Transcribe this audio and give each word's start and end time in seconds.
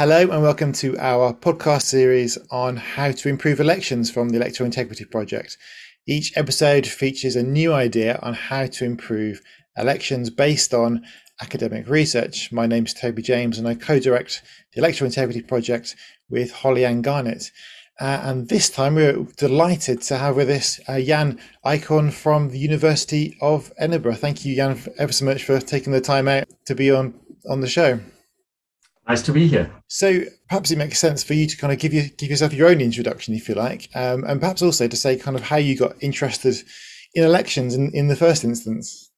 Hello, 0.00 0.30
and 0.30 0.42
welcome 0.42 0.72
to 0.72 0.96
our 0.96 1.34
podcast 1.34 1.82
series 1.82 2.38
on 2.50 2.78
how 2.78 3.12
to 3.12 3.28
improve 3.28 3.60
elections 3.60 4.10
from 4.10 4.30
the 4.30 4.36
Electoral 4.36 4.64
Integrity 4.64 5.04
Project. 5.04 5.58
Each 6.06 6.34
episode 6.38 6.86
features 6.86 7.36
a 7.36 7.42
new 7.42 7.74
idea 7.74 8.18
on 8.22 8.32
how 8.32 8.64
to 8.64 8.86
improve 8.86 9.42
elections 9.76 10.30
based 10.30 10.72
on 10.72 11.04
academic 11.42 11.86
research. 11.86 12.50
My 12.50 12.64
name 12.64 12.86
is 12.86 12.94
Toby 12.94 13.20
James, 13.20 13.58
and 13.58 13.68
I 13.68 13.74
co 13.74 13.98
direct 14.00 14.42
the 14.72 14.78
Electoral 14.78 15.08
Integrity 15.08 15.42
Project 15.42 15.94
with 16.30 16.50
Holly 16.50 16.86
Ann 16.86 17.02
Garnett. 17.02 17.50
Uh, 18.00 18.22
and 18.22 18.48
this 18.48 18.70
time 18.70 18.94
we're 18.94 19.26
delighted 19.36 20.00
to 20.00 20.16
have 20.16 20.34
with 20.34 20.48
us 20.48 20.80
uh, 20.88 20.98
Jan 20.98 21.38
Eichhorn 21.66 22.10
from 22.10 22.48
the 22.48 22.58
University 22.58 23.36
of 23.42 23.70
Edinburgh. 23.76 24.14
Thank 24.14 24.46
you, 24.46 24.56
Jan, 24.56 24.80
ever 24.96 25.12
so 25.12 25.26
much 25.26 25.44
for 25.44 25.60
taking 25.60 25.92
the 25.92 26.00
time 26.00 26.26
out 26.26 26.48
to 26.64 26.74
be 26.74 26.90
on, 26.90 27.12
on 27.46 27.60
the 27.60 27.68
show. 27.68 28.00
Nice 29.08 29.22
to 29.22 29.32
be 29.32 29.48
here. 29.48 29.70
So 29.88 30.20
perhaps 30.48 30.70
it 30.70 30.78
makes 30.78 30.98
sense 30.98 31.24
for 31.24 31.34
you 31.34 31.46
to 31.46 31.56
kind 31.56 31.72
of 31.72 31.78
give 31.78 31.92
you 31.92 32.08
give 32.10 32.30
yourself 32.30 32.52
your 32.52 32.68
own 32.68 32.80
introduction, 32.80 33.34
if 33.34 33.48
you 33.48 33.54
like, 33.54 33.88
um, 33.94 34.24
and 34.24 34.40
perhaps 34.40 34.62
also 34.62 34.86
to 34.86 34.96
say 34.96 35.16
kind 35.16 35.36
of 35.36 35.42
how 35.42 35.56
you 35.56 35.76
got 35.76 36.00
interested 36.00 36.56
in 37.14 37.24
elections 37.24 37.74
in, 37.74 37.90
in 37.92 38.08
the 38.08 38.16
first 38.16 38.44
instance. 38.44 39.09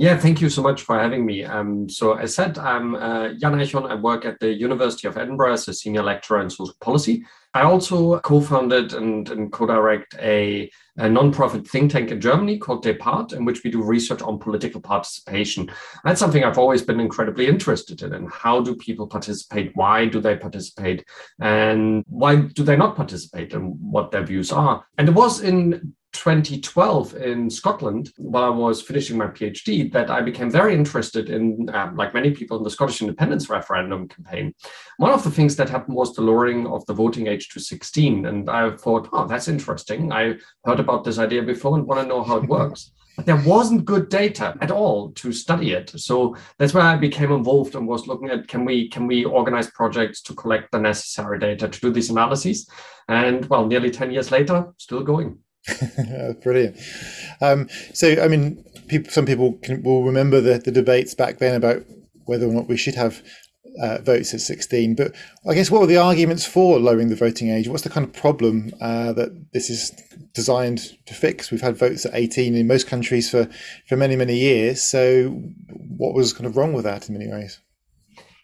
Yeah, 0.00 0.16
thank 0.16 0.40
you 0.40 0.48
so 0.48 0.62
much 0.62 0.80
for 0.80 0.98
having 0.98 1.26
me. 1.26 1.44
Um, 1.44 1.86
so 1.86 2.14
as 2.14 2.34
said, 2.34 2.56
I'm 2.56 2.94
uh, 2.94 3.34
Jan 3.34 3.52
Eichhorn. 3.52 3.90
I 3.90 3.96
work 3.96 4.24
at 4.24 4.40
the 4.40 4.50
University 4.50 5.06
of 5.06 5.18
Edinburgh 5.18 5.52
as 5.52 5.68
a 5.68 5.74
senior 5.74 6.02
lecturer 6.02 6.40
in 6.40 6.48
social 6.48 6.74
policy. 6.80 7.22
I 7.52 7.64
also 7.64 8.18
co-founded 8.20 8.94
and, 8.94 9.28
and 9.28 9.52
co-direct 9.52 10.14
a, 10.18 10.70
a 10.96 11.06
non-profit 11.06 11.68
think 11.68 11.92
tank 11.92 12.12
in 12.12 12.18
Germany 12.18 12.56
called 12.56 12.82
Depart, 12.82 13.34
in 13.34 13.44
which 13.44 13.62
we 13.62 13.70
do 13.70 13.82
research 13.82 14.22
on 14.22 14.38
political 14.38 14.80
participation. 14.80 15.70
That's 16.02 16.20
something 16.20 16.44
I've 16.44 16.56
always 16.56 16.80
been 16.80 16.98
incredibly 16.98 17.46
interested 17.46 18.00
in. 18.00 18.14
And 18.14 18.32
how 18.32 18.62
do 18.62 18.76
people 18.76 19.06
participate? 19.06 19.72
Why 19.74 20.06
do 20.06 20.18
they 20.18 20.34
participate? 20.34 21.04
And 21.42 22.06
why 22.08 22.36
do 22.36 22.62
they 22.62 22.76
not 22.76 22.96
participate? 22.96 23.52
And 23.52 23.76
what 23.78 24.12
their 24.12 24.24
views 24.24 24.50
are. 24.50 24.82
And 24.96 25.10
it 25.10 25.14
was 25.14 25.42
in 25.42 25.94
2012 26.12 27.14
in 27.16 27.48
Scotland, 27.48 28.12
while 28.16 28.44
I 28.44 28.48
was 28.48 28.82
finishing 28.82 29.16
my 29.16 29.26
PhD, 29.26 29.90
that 29.92 30.10
I 30.10 30.20
became 30.20 30.50
very 30.50 30.74
interested 30.74 31.30
in, 31.30 31.70
um, 31.72 31.96
like 31.96 32.14
many 32.14 32.30
people 32.32 32.58
in 32.58 32.64
the 32.64 32.70
Scottish 32.70 33.00
independence 33.00 33.48
referendum 33.48 34.08
campaign. 34.08 34.54
One 34.98 35.12
of 35.12 35.24
the 35.24 35.30
things 35.30 35.56
that 35.56 35.70
happened 35.70 35.96
was 35.96 36.14
the 36.14 36.22
lowering 36.22 36.66
of 36.66 36.84
the 36.86 36.94
voting 36.94 37.26
age 37.26 37.48
to 37.50 37.60
16. 37.60 38.26
And 38.26 38.50
I 38.50 38.76
thought, 38.76 39.08
oh, 39.12 39.26
that's 39.26 39.48
interesting. 39.48 40.12
I 40.12 40.36
heard 40.64 40.80
about 40.80 41.04
this 41.04 41.18
idea 41.18 41.42
before 41.42 41.76
and 41.76 41.86
want 41.86 42.00
to 42.00 42.06
know 42.06 42.22
how 42.22 42.38
it 42.38 42.48
works. 42.48 42.92
But 43.16 43.26
there 43.26 43.42
wasn't 43.44 43.84
good 43.84 44.08
data 44.08 44.56
at 44.62 44.70
all 44.70 45.10
to 45.12 45.32
study 45.32 45.72
it. 45.72 45.90
So 45.90 46.36
that's 46.58 46.72
why 46.72 46.82
I 46.82 46.96
became 46.96 47.32
involved 47.32 47.74
and 47.74 47.86
was 47.86 48.06
looking 48.06 48.30
at 48.30 48.48
can 48.48 48.64
we 48.64 48.88
can 48.88 49.06
we 49.06 49.24
organize 49.24 49.70
projects 49.72 50.22
to 50.22 50.34
collect 50.34 50.70
the 50.70 50.78
necessary 50.78 51.38
data 51.38 51.68
to 51.68 51.80
do 51.80 51.90
these 51.90 52.08
analyses? 52.08 52.70
And 53.08 53.44
well, 53.46 53.66
nearly 53.66 53.90
10 53.90 54.12
years 54.12 54.30
later, 54.30 54.72
still 54.78 55.02
going. 55.02 55.38
Brilliant. 56.42 56.76
Um, 57.40 57.68
so, 57.92 58.22
I 58.22 58.28
mean, 58.28 58.64
people, 58.88 59.10
some 59.10 59.26
people 59.26 59.54
can, 59.62 59.82
will 59.82 60.04
remember 60.04 60.40
the, 60.40 60.58
the 60.58 60.70
debates 60.70 61.14
back 61.14 61.38
then 61.38 61.54
about 61.54 61.84
whether 62.24 62.46
or 62.46 62.52
not 62.52 62.68
we 62.68 62.76
should 62.76 62.94
have 62.94 63.22
uh, 63.80 63.98
votes 63.98 64.34
at 64.34 64.40
16. 64.40 64.94
But 64.94 65.14
I 65.48 65.54
guess 65.54 65.70
what 65.70 65.80
were 65.80 65.86
the 65.86 65.96
arguments 65.96 66.46
for 66.46 66.78
lowering 66.78 67.08
the 67.08 67.16
voting 67.16 67.50
age? 67.50 67.68
What's 67.68 67.82
the 67.82 67.90
kind 67.90 68.06
of 68.06 68.12
problem 68.12 68.72
uh, 68.80 69.12
that 69.12 69.52
this 69.52 69.70
is 69.70 69.92
designed 70.34 70.96
to 71.06 71.14
fix? 71.14 71.50
We've 71.50 71.60
had 71.60 71.76
votes 71.76 72.06
at 72.06 72.14
18 72.14 72.54
in 72.54 72.66
most 72.66 72.86
countries 72.86 73.30
for, 73.30 73.48
for 73.86 73.96
many, 73.96 74.16
many 74.16 74.36
years. 74.36 74.82
So, 74.82 75.28
what 75.96 76.14
was 76.14 76.32
kind 76.32 76.46
of 76.46 76.56
wrong 76.56 76.72
with 76.72 76.84
that 76.84 77.08
in 77.08 77.16
many 77.16 77.30
ways? 77.30 77.60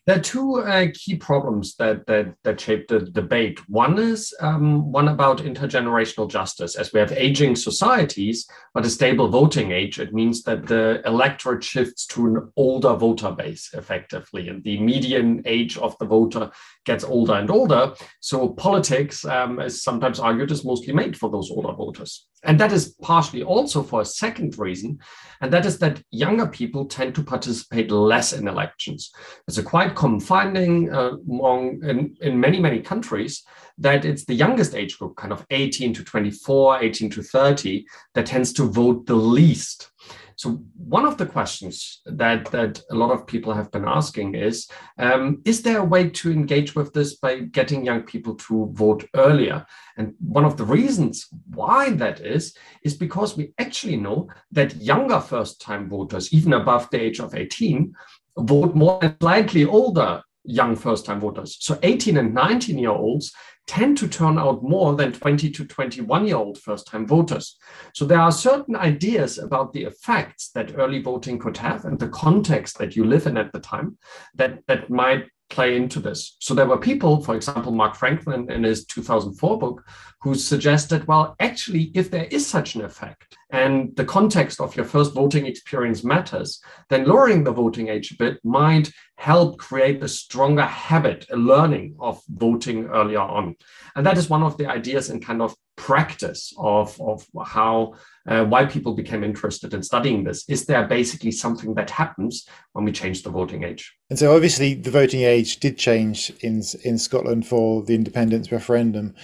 There 0.06 0.16
are 0.16 0.22
two 0.22 0.60
uh, 0.60 0.86
key 0.94 1.16
problems 1.16 1.74
that, 1.76 2.06
that 2.06 2.32
that 2.44 2.60
shape 2.60 2.86
the 2.86 3.00
debate. 3.00 3.68
One 3.68 3.98
is 3.98 4.32
um, 4.40 4.92
one 4.92 5.08
about 5.08 5.38
intergenerational 5.38 6.30
justice. 6.30 6.76
As 6.76 6.92
we 6.92 7.00
have 7.00 7.10
aging 7.10 7.56
societies, 7.56 8.48
but 8.72 8.86
a 8.86 8.90
stable 8.90 9.26
voting 9.26 9.72
age, 9.72 9.98
it 9.98 10.14
means 10.14 10.44
that 10.44 10.68
the 10.68 11.02
electorate 11.04 11.64
shifts 11.64 12.06
to 12.08 12.26
an 12.26 12.52
older 12.56 12.94
voter 12.94 13.32
base 13.32 13.74
effectively, 13.74 14.48
and 14.48 14.62
the 14.62 14.78
median 14.78 15.42
age 15.44 15.76
of 15.76 15.98
the 15.98 16.06
voter 16.06 16.52
gets 16.86 17.04
older 17.04 17.34
and 17.34 17.50
older. 17.50 17.92
So 18.20 18.48
politics, 18.50 19.24
um, 19.26 19.60
is 19.60 19.82
sometimes 19.82 20.18
argued, 20.18 20.50
is 20.50 20.64
mostly 20.64 20.94
made 20.94 21.18
for 21.18 21.30
those 21.30 21.50
older 21.50 21.72
voters. 21.72 22.26
And 22.44 22.58
that 22.60 22.72
is 22.72 22.94
partially 23.02 23.42
also 23.42 23.82
for 23.82 24.00
a 24.00 24.04
second 24.04 24.58
reason, 24.58 24.98
and 25.40 25.52
that 25.52 25.66
is 25.66 25.78
that 25.80 26.00
younger 26.10 26.46
people 26.46 26.86
tend 26.86 27.14
to 27.16 27.24
participate 27.24 27.90
less 27.90 28.32
in 28.32 28.46
elections. 28.46 29.10
It's 29.48 29.58
a 29.58 29.62
quite 29.62 29.96
common 29.96 30.20
finding 30.20 30.94
uh, 30.94 31.16
among 31.28 31.82
in, 31.82 32.16
in 32.20 32.38
many, 32.38 32.60
many 32.60 32.80
countries 32.80 33.42
that 33.78 34.04
it's 34.04 34.24
the 34.24 34.34
youngest 34.34 34.74
age 34.74 34.98
group, 34.98 35.16
kind 35.16 35.32
of 35.32 35.44
18 35.50 35.92
to 35.94 36.04
24, 36.04 36.82
18 36.82 37.10
to 37.10 37.22
30, 37.22 37.84
that 38.14 38.26
tends 38.26 38.52
to 38.54 38.64
vote 38.64 39.06
the 39.06 39.16
least. 39.16 39.90
So 40.36 40.62
one 40.76 41.06
of 41.06 41.16
the 41.16 41.24
questions 41.24 42.02
that 42.04 42.50
that 42.52 42.80
a 42.90 42.94
lot 42.94 43.10
of 43.10 43.26
people 43.26 43.54
have 43.54 43.72
been 43.72 43.86
asking 43.86 44.34
is: 44.34 44.68
um, 44.98 45.40
Is 45.44 45.62
there 45.62 45.78
a 45.78 45.84
way 45.84 46.10
to 46.10 46.30
engage 46.30 46.74
with 46.74 46.92
this 46.92 47.16
by 47.16 47.40
getting 47.40 47.84
young 47.84 48.02
people 48.02 48.34
to 48.34 48.70
vote 48.72 49.08
earlier? 49.14 49.66
And 49.96 50.14
one 50.20 50.44
of 50.44 50.58
the 50.58 50.64
reasons 50.64 51.26
why 51.54 51.90
that 51.90 52.20
is 52.20 52.54
is 52.82 52.94
because 52.94 53.36
we 53.36 53.52
actually 53.58 53.96
know 53.96 54.28
that 54.52 54.76
younger 54.76 55.20
first-time 55.20 55.88
voters, 55.88 56.32
even 56.32 56.52
above 56.52 56.90
the 56.90 57.00
age 57.00 57.18
of 57.18 57.34
18, 57.34 57.94
vote 58.38 58.74
more 58.74 59.00
than 59.00 59.16
slightly 59.20 59.64
older 59.64 60.22
young 60.46 60.76
first 60.76 61.04
time 61.04 61.20
voters. 61.20 61.56
So 61.60 61.78
18 61.82 62.18
and 62.18 62.34
19 62.34 62.78
year 62.78 62.90
olds 62.90 63.32
tend 63.66 63.98
to 63.98 64.08
turn 64.08 64.38
out 64.38 64.62
more 64.62 64.94
than 64.94 65.12
20 65.12 65.50
to 65.50 65.64
21 65.64 66.26
year 66.26 66.36
old 66.36 66.58
first 66.58 66.86
time 66.86 67.06
voters. 67.06 67.56
So 67.94 68.04
there 68.04 68.20
are 68.20 68.32
certain 68.32 68.76
ideas 68.76 69.38
about 69.38 69.72
the 69.72 69.84
effects 69.84 70.50
that 70.54 70.78
early 70.78 71.02
voting 71.02 71.38
could 71.38 71.56
have 71.58 71.84
and 71.84 71.98
the 71.98 72.08
context 72.08 72.78
that 72.78 72.96
you 72.96 73.04
live 73.04 73.26
in 73.26 73.36
at 73.36 73.52
the 73.52 73.60
time 73.60 73.98
that, 74.34 74.60
that 74.68 74.90
might 74.90 75.28
play 75.48 75.76
into 75.76 76.00
this. 76.00 76.36
So 76.40 76.54
there 76.54 76.66
were 76.66 76.78
people, 76.78 77.22
for 77.22 77.34
example, 77.34 77.72
Mark 77.72 77.94
Franklin 77.94 78.50
in 78.50 78.64
his 78.64 78.84
2004 78.86 79.58
book, 79.58 79.84
who 80.20 80.34
suggested, 80.34 81.06
well, 81.06 81.36
actually, 81.40 81.92
if 81.94 82.10
there 82.10 82.24
is 82.24 82.46
such 82.46 82.74
an 82.74 82.82
effect 82.82 83.36
and 83.50 83.94
the 83.96 84.04
context 84.04 84.60
of 84.60 84.74
your 84.74 84.84
first 84.84 85.14
voting 85.14 85.46
experience 85.46 86.02
matters, 86.02 86.60
then 86.88 87.04
lowering 87.04 87.44
the 87.44 87.52
voting 87.52 87.88
age 87.88 88.10
a 88.12 88.16
bit 88.16 88.38
might 88.44 88.90
help 89.18 89.58
create 89.58 90.02
a 90.02 90.08
stronger 90.08 90.64
habit, 90.64 91.26
a 91.30 91.36
learning 91.36 91.94
of 92.00 92.20
voting 92.28 92.86
earlier 92.86 93.20
on. 93.20 93.54
And 93.94 94.04
that 94.04 94.18
is 94.18 94.28
one 94.28 94.42
of 94.42 94.56
the 94.56 94.66
ideas 94.66 95.10
and 95.10 95.24
kind 95.24 95.40
of 95.40 95.54
practice 95.76 96.52
of, 96.58 97.00
of 97.00 97.26
how 97.44 97.94
uh, 98.26 98.44
why 98.44 98.64
people 98.64 98.94
became 98.94 99.22
interested 99.22 99.72
in 99.72 99.82
studying 99.82 100.24
this. 100.24 100.44
Is 100.48 100.66
there 100.66 100.86
basically 100.86 101.30
something 101.30 101.74
that 101.74 101.90
happens 101.90 102.46
when 102.72 102.84
we 102.84 102.92
change 102.92 103.22
the 103.22 103.30
voting 103.30 103.62
age? 103.62 103.94
And 104.10 104.18
so, 104.18 104.34
obviously, 104.34 104.74
the 104.74 104.90
voting 104.90 105.22
age 105.22 105.60
did 105.60 105.78
change 105.78 106.32
in 106.40 106.62
in 106.82 106.98
Scotland 106.98 107.46
for 107.46 107.82
the 107.82 107.94
independence 107.94 108.50
referendum. 108.50 109.14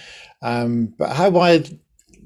Um, 0.41 0.93
but 0.97 1.15
how 1.15 1.29
wide 1.29 1.79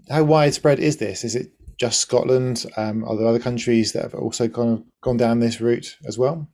how 0.09 0.23
widespread 0.23 0.79
is 0.79 0.97
this? 0.97 1.23
Is 1.23 1.35
it 1.35 1.51
just 1.77 1.99
Scotland? 1.99 2.65
Um, 2.75 3.03
are 3.05 3.15
there 3.15 3.27
other 3.27 3.39
countries 3.39 3.93
that 3.93 4.03
have 4.03 4.15
also 4.15 4.47
kind 4.47 4.73
of 4.73 4.83
gone 5.01 5.17
down 5.17 5.39
this 5.39 5.61
route 5.61 5.97
as 6.07 6.17
well? 6.17 6.47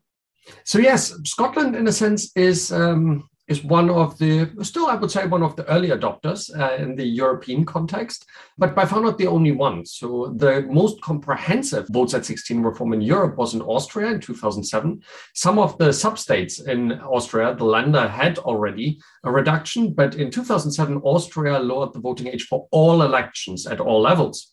So 0.66 0.80
yes, 0.80 1.14
Scotland, 1.24 1.76
in 1.76 1.88
a 1.88 1.92
sense, 1.92 2.32
is 2.36 2.72
um, 2.72 3.30
is 3.48 3.64
one 3.64 3.90
of 3.90 4.18
the, 4.18 4.50
still 4.62 4.88
I 4.88 4.96
would 4.96 5.12
say 5.12 5.28
one 5.28 5.44
of 5.44 5.56
the 5.56 5.68
early 5.70 5.90
adopters 5.90 6.50
uh, 6.58 6.82
in 6.82 6.96
the 6.96 7.06
European 7.06 7.66
context, 7.66 8.26
but 8.58 8.74
by 8.74 8.86
far 8.86 9.02
not 9.02 9.18
the 9.18 9.28
only 9.28 9.52
one. 9.52 9.86
So 9.86 10.34
the 10.38 10.62
most 10.70 11.02
comprehensive 11.02 11.88
votes 11.90 12.14
at 12.14 12.26
16 12.26 12.62
reform 12.62 12.94
in 12.94 13.02
Europe 13.02 13.38
was 13.38 13.54
in 13.54 13.62
Austria 13.62 14.12
in 14.12 14.22
2007. 14.22 15.02
Some 15.34 15.60
of 15.60 15.78
the 15.78 15.90
substates 15.90 16.66
in 16.66 16.94
Austria, 17.02 17.54
the 17.56 17.66
Länder, 17.66 18.10
had 18.10 18.38
already 18.40 19.02
a 19.26 19.32
reduction, 19.32 19.94
but 19.94 20.16
in 20.16 20.32
2007, 20.32 21.02
Austria 21.04 21.60
lowered 21.60 21.94
the 21.94 22.00
voting 22.00 22.28
age 22.28 22.44
for 22.44 22.68
all 22.72 23.02
elections 23.02 23.68
at 23.68 23.82
all 23.82 24.02
levels. 24.02 24.53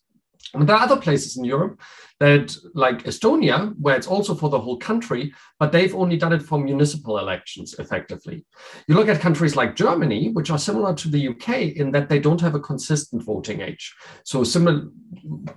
And 0.53 0.67
there 0.67 0.75
are 0.75 0.83
other 0.83 0.97
places 0.97 1.37
in 1.37 1.45
Europe 1.45 1.79
that, 2.19 2.55
like 2.75 3.03
Estonia, 3.03 3.73
where 3.79 3.95
it's 3.95 4.05
also 4.05 4.35
for 4.35 4.49
the 4.49 4.59
whole 4.59 4.77
country, 4.77 5.33
but 5.59 5.71
they've 5.71 5.95
only 5.95 6.17
done 6.17 6.33
it 6.33 6.43
for 6.43 6.59
municipal 6.59 7.17
elections 7.17 7.73
effectively. 7.79 8.45
You 8.87 8.95
look 8.95 9.07
at 9.07 9.19
countries 9.19 9.55
like 9.55 9.75
Germany, 9.75 10.29
which 10.29 10.51
are 10.51 10.59
similar 10.59 10.93
to 10.93 11.07
the 11.07 11.29
UK 11.29 11.49
in 11.77 11.91
that 11.91 12.09
they 12.09 12.19
don't 12.19 12.41
have 12.41 12.53
a 12.53 12.59
consistent 12.59 13.23
voting 13.23 13.61
age. 13.61 13.95
So, 14.23 14.43
similar, 14.43 14.89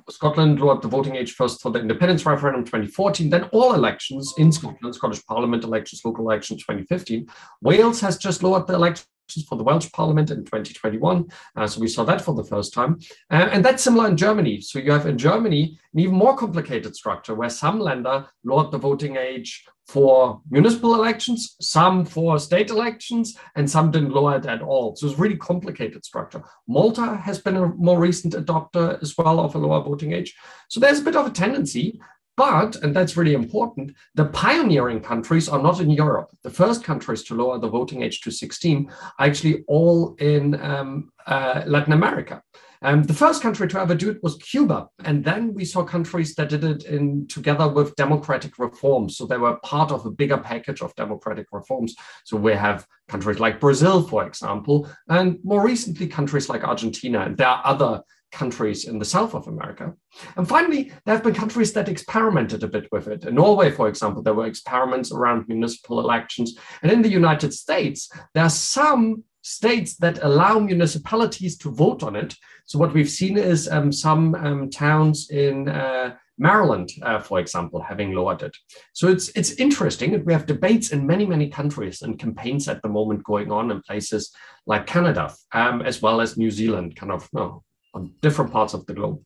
Scotland 0.09 0.61
lowered 0.61 0.81
the 0.81 0.89
voting 0.89 1.17
age 1.17 1.33
first 1.33 1.61
for 1.61 1.71
the 1.71 1.81
independence 1.81 2.25
referendum 2.25 2.65
2014, 2.65 3.29
then 3.29 3.45
all 3.53 3.75
elections 3.75 4.33
in 4.39 4.53
Scotland, 4.53 4.95
Scottish 4.95 5.25
Parliament 5.27 5.65
elections, 5.65 6.03
local 6.05 6.25
elections 6.31 6.63
2015. 6.63 7.27
Wales 7.61 8.01
has 8.01 8.17
just 8.17 8.43
lowered 8.43 8.67
the 8.67 8.75
election 8.75 9.05
for 9.49 9.57
the 9.57 9.65
Welsh 9.65 9.91
Parliament 9.93 10.31
in 10.31 10.45
2021. 10.45 11.27
Uh, 11.57 11.67
so 11.67 11.81
we 11.81 11.89
saw 11.89 12.05
that 12.05 12.21
for 12.21 12.35
the 12.35 12.45
first 12.45 12.73
time. 12.73 12.99
Uh, 13.31 13.49
and 13.51 13.65
that's 13.65 13.83
similar 13.83 14.09
in 14.09 14.17
Germany. 14.17 14.61
So 14.61 14.79
you 14.79 14.93
have 14.93 15.07
in 15.07 15.19
Germany 15.19 15.79
an 15.93 16.01
even 16.01 16.15
more 16.15 16.37
complicated 16.37 16.95
structure 16.95 17.35
where 17.35 17.51
some 17.51 17.81
länder 17.81 18.27
lowered 18.45 18.71
the 18.71 18.79
voting 18.79 19.17
age 19.17 19.65
for 19.87 20.41
municipal 20.51 20.95
elections, 20.95 21.57
some 21.61 22.05
for 22.05 22.39
state 22.39 22.71
elections, 22.71 23.37
and 23.55 23.71
some 23.71 23.91
didn't 23.91 24.15
lower 24.15 24.37
it 24.37 24.47
at 24.47 24.63
all. 24.63 24.97
So 24.97 25.07
it's 25.07 25.19
really 25.19 25.37
complicated 25.37 26.05
structure. 26.05 26.43
Malta 26.67 27.17
has 27.17 27.39
been 27.39 27.57
a 27.57 27.69
more 27.69 27.99
recent 27.99 28.35
adopter 28.35 29.01
as 29.03 29.17
well 29.19 29.41
of 29.41 29.55
a 29.55 29.59
lower 29.59 29.83
voting 29.83 30.13
age. 30.13 30.35
So 30.69 30.81
there's 30.81 31.01
a 31.01 31.05
bit 31.05 31.17
of 31.17 31.27
a 31.27 31.31
tendency 31.31 32.01
but, 32.37 32.77
and 32.77 32.95
that's 32.95 33.17
really 33.17 33.35
important, 33.35 33.93
the 34.15 34.27
pioneering 34.27 35.01
countries 35.01 35.49
are 35.49 35.63
not 35.63 35.81
in 35.81 35.91
Europe. 35.91 36.31
The 36.43 36.51
first 36.51 36.83
countries 36.83 37.23
to 37.25 37.35
lower 37.35 37.59
the 37.59 37.69
voting 37.69 38.03
age 38.03 38.21
to 38.23 38.31
16 38.31 38.91
are 39.19 39.27
actually 39.27 39.65
all 39.69 40.15
in 40.19 40.61
um, 40.61 41.13
uh, 41.27 41.63
Latin 41.67 41.93
America. 41.93 42.43
Um, 42.85 43.03
the 43.03 43.15
first 43.15 43.41
country 43.41 43.67
to 43.69 43.81
ever 43.81 43.95
do 43.95 44.11
it 44.11 44.23
was 44.23 44.37
Cuba. 44.37 44.89
And 45.05 45.25
then 45.25 45.55
we 45.55 45.65
saw 45.65 45.85
countries 45.85 46.35
that 46.35 46.51
did 46.51 46.65
it 46.65 46.85
in 46.85 47.27
together 47.29 47.67
with 47.67 47.97
democratic 47.97 48.59
reforms. 48.59 49.17
So 49.17 49.25
they 49.25 49.39
were 49.39 49.57
part 49.65 49.91
of 49.91 50.05
a 50.05 50.11
bigger 50.11 50.37
package 50.37 50.83
of 50.83 50.95
democratic 50.95 51.47
reforms. 51.51 51.95
So 52.25 52.37
we 52.37 52.53
have 52.53 52.87
countries 53.09 53.41
like 53.41 53.59
Brazil, 53.59 54.03
for 54.03 54.27
example, 54.27 54.87
and 55.09 55.39
more 55.43 55.65
recently 55.65 56.09
countries 56.09 56.51
like 56.51 56.63
Argentina. 56.63 57.21
And 57.21 57.39
there 57.39 57.49
are 57.49 57.63
other 57.65 58.03
countries 58.35 58.85
in 58.85 58.99
the 58.99 59.05
south 59.05 59.35
of 59.35 59.49
America. 59.49 59.95
And 60.37 60.47
finally, 60.47 60.93
there 61.05 61.15
have 61.15 61.25
been 61.25 61.35
countries 61.35 61.73
that 61.73 61.89
experimented 61.89 62.63
a 62.63 62.69
bit 62.69 62.89
with 62.93 63.09
it. 63.09 63.25
In 63.25 63.37
Norway, 63.37 63.71
for 63.71 63.89
example, 63.89 64.23
there 64.23 64.35
were 64.35 64.47
experiments 64.47 65.13
around 65.13 65.49
municipal 65.49 66.01
elections. 66.01 66.59
And 66.83 66.93
in 66.93 67.03
the 67.03 67.17
United 67.23 67.53
States, 67.55 68.11
there 68.35 68.45
are 68.45 68.51
some 68.51 69.25
states 69.43 69.97
that 69.99 70.23
allow 70.23 70.59
municipalities 70.59 71.57
to 71.59 71.71
vote 71.71 72.03
on 72.03 72.17
it. 72.17 72.35
So 72.67 72.79
what 72.79 72.95
we've 72.95 73.11
seen 73.11 73.37
is 73.37 73.69
um, 73.69 73.93
some 73.93 74.35
um, 74.35 74.71
towns 74.71 75.31
in 75.31 75.69
uh, 75.69 76.17
Maryland, 76.39 76.91
uh, 77.03 77.21
for 77.21 77.39
example, 77.39 77.81
having 77.83 78.13
lowered 78.13 78.43
it. 78.43 78.57
So 78.93 79.09
it's 79.09 79.29
it's 79.31 79.53
interesting. 79.53 80.25
We 80.25 80.33
have 80.33 80.47
debates 80.47 80.93
in 80.93 81.07
many 81.07 81.27
many 81.27 81.49
countries 81.49 82.03
and 82.03 82.19
campaigns 82.19 82.69
at 82.69 82.83
the 82.83 82.89
moment 82.89 83.23
going 83.23 83.53
on 83.53 83.71
in 83.71 83.83
places 83.83 84.35
like 84.67 84.87
Canada, 84.87 85.33
um, 85.53 85.83
as 85.83 86.03
well 86.03 86.21
as 86.21 86.37
New 86.37 86.51
Zealand, 86.51 86.97
kind 86.97 87.13
of 87.13 87.29
no, 87.33 87.63
on 87.95 88.13
different 88.21 88.53
parts 88.53 88.75
of 88.75 88.85
the 88.87 88.95
globe. 88.95 89.21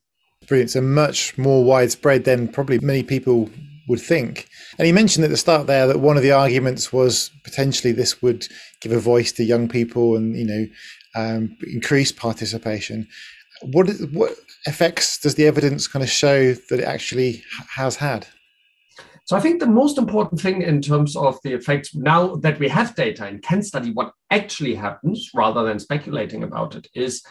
Brilliant. 0.47 0.71
So 0.71 0.81
much 0.81 1.37
more 1.37 1.63
widespread 1.63 2.23
than 2.23 2.47
probably 2.47 2.79
many 2.79 3.03
people 3.03 3.49
would 3.87 3.99
think. 3.99 4.47
And 4.77 4.87
you 4.87 4.93
mentioned 4.93 5.25
at 5.25 5.31
the 5.31 5.37
start 5.37 5.67
there 5.67 5.87
that 5.87 5.99
one 5.99 6.15
of 6.15 6.23
the 6.23 6.31
arguments 6.31 6.93
was 6.93 7.31
potentially 7.43 7.91
this 7.91 8.21
would 8.21 8.47
give 8.81 8.91
a 8.91 8.99
voice 8.99 9.31
to 9.33 9.43
young 9.43 9.67
people 9.67 10.15
and 10.15 10.35
you 10.35 10.45
know 10.45 10.65
um, 11.15 11.57
increase 11.67 12.11
participation. 12.11 13.07
What 13.63 13.89
what 14.13 14.35
effects 14.65 15.19
does 15.19 15.35
the 15.35 15.47
evidence 15.47 15.87
kind 15.87 16.03
of 16.03 16.09
show 16.09 16.53
that 16.53 16.79
it 16.79 16.85
actually 16.85 17.43
has 17.75 17.97
had? 17.97 18.27
So 19.25 19.37
I 19.37 19.41
think 19.41 19.59
the 19.59 19.67
most 19.67 19.97
important 19.97 20.41
thing 20.41 20.63
in 20.63 20.81
terms 20.81 21.15
of 21.15 21.37
the 21.43 21.53
effects 21.53 21.93
now 21.93 22.35
that 22.37 22.57
we 22.57 22.67
have 22.69 22.95
data 22.95 23.25
and 23.25 23.43
can 23.43 23.61
study 23.61 23.91
what 23.91 24.13
actually 24.31 24.73
happens 24.73 25.29
rather 25.35 25.63
than 25.63 25.77
speculating 25.77 26.41
about 26.43 26.75
it 26.75 26.87
is 26.95 27.23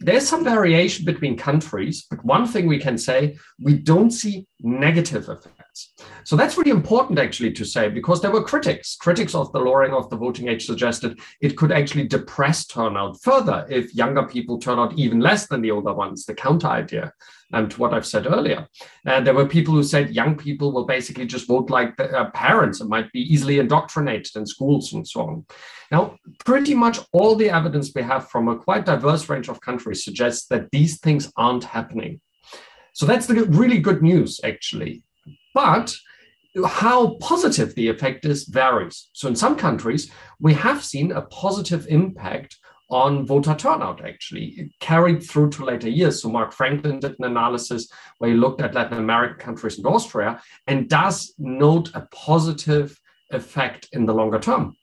there's 0.00 0.28
some 0.28 0.44
variation 0.44 1.04
between 1.04 1.36
countries, 1.36 2.06
but 2.10 2.24
one 2.24 2.46
thing 2.46 2.66
we 2.66 2.78
can 2.78 2.98
say, 2.98 3.36
we 3.60 3.74
don't 3.78 4.10
see 4.10 4.46
negative 4.60 5.28
effects. 5.28 5.94
So 6.24 6.36
that's 6.36 6.56
really 6.56 6.70
important 6.70 7.18
actually 7.18 7.52
to 7.52 7.64
say 7.64 7.88
because 7.88 8.20
there 8.20 8.30
were 8.30 8.42
critics. 8.42 8.96
Critics 8.96 9.34
of 9.34 9.52
the 9.52 9.60
lowering 9.60 9.92
of 9.92 10.10
the 10.10 10.16
voting 10.16 10.48
age 10.48 10.66
suggested 10.66 11.20
it 11.40 11.56
could 11.56 11.72
actually 11.72 12.08
depress 12.08 12.66
turnout 12.66 13.22
further 13.22 13.66
if 13.68 13.94
younger 13.94 14.26
people 14.26 14.58
turn 14.58 14.78
out 14.78 14.94
even 14.94 15.20
less 15.20 15.46
than 15.46 15.62
the 15.62 15.70
older 15.70 15.92
ones, 15.92 16.24
the 16.24 16.34
counter 16.34 16.68
idea 16.68 17.12
um, 17.54 17.68
to 17.68 17.80
what 17.80 17.94
I've 17.94 18.06
said 18.06 18.26
earlier. 18.26 18.66
And 19.06 19.26
there 19.26 19.34
were 19.34 19.46
people 19.46 19.74
who 19.74 19.82
said 19.82 20.14
young 20.14 20.36
people 20.36 20.72
will 20.72 20.86
basically 20.86 21.26
just 21.26 21.46
vote 21.46 21.70
like 21.70 21.96
the, 21.96 22.10
uh, 22.10 22.30
parents 22.30 22.80
and 22.80 22.90
might 22.90 23.10
be 23.12 23.20
easily 23.20 23.58
indoctrinated 23.58 24.36
in 24.36 24.46
schools 24.46 24.92
and 24.92 25.06
so 25.06 25.20
on. 25.22 25.46
Now, 25.90 26.16
pretty 26.44 26.74
much 26.74 26.98
all 27.12 27.36
the 27.36 27.50
evidence 27.50 27.92
we 27.94 28.02
have 28.02 28.28
from 28.28 28.48
a 28.48 28.56
quite 28.56 28.84
diverse 28.84 29.28
range 29.28 29.48
of 29.48 29.60
countries 29.60 30.04
suggests 30.04 30.46
that 30.48 30.70
these 30.72 30.98
things 30.98 31.32
aren't 31.36 31.64
happening. 31.64 32.20
So 32.92 33.06
that's 33.06 33.26
the 33.26 33.44
really 33.44 33.78
good 33.78 34.02
news, 34.02 34.40
actually. 34.44 35.02
But 35.54 35.94
how 36.66 37.16
positive 37.16 37.74
the 37.74 37.88
effect 37.88 38.24
is 38.24 38.44
varies. 38.44 39.08
So 39.12 39.28
in 39.28 39.36
some 39.36 39.56
countries, 39.56 40.10
we 40.40 40.54
have 40.54 40.84
seen 40.84 41.12
a 41.12 41.22
positive 41.22 41.86
impact 41.88 42.56
on 42.90 43.26
voter 43.26 43.54
turnout, 43.54 44.04
actually, 44.04 44.70
carried 44.80 45.22
through 45.22 45.50
to 45.50 45.64
later 45.64 45.88
years. 45.88 46.22
So 46.22 46.28
Mark 46.28 46.52
Franklin 46.52 47.00
did 47.00 47.16
an 47.18 47.24
analysis 47.24 47.88
where 48.18 48.30
he 48.30 48.36
looked 48.36 48.60
at 48.60 48.74
Latin 48.74 48.98
American 48.98 49.38
countries 49.38 49.78
and 49.78 49.86
Austria 49.86 50.40
and 50.66 50.88
does 50.88 51.34
note 51.38 51.90
a 51.94 52.02
positive 52.12 52.98
effect 53.30 53.88
in 53.92 54.06
the 54.06 54.14
longer 54.14 54.38
term. 54.38 54.76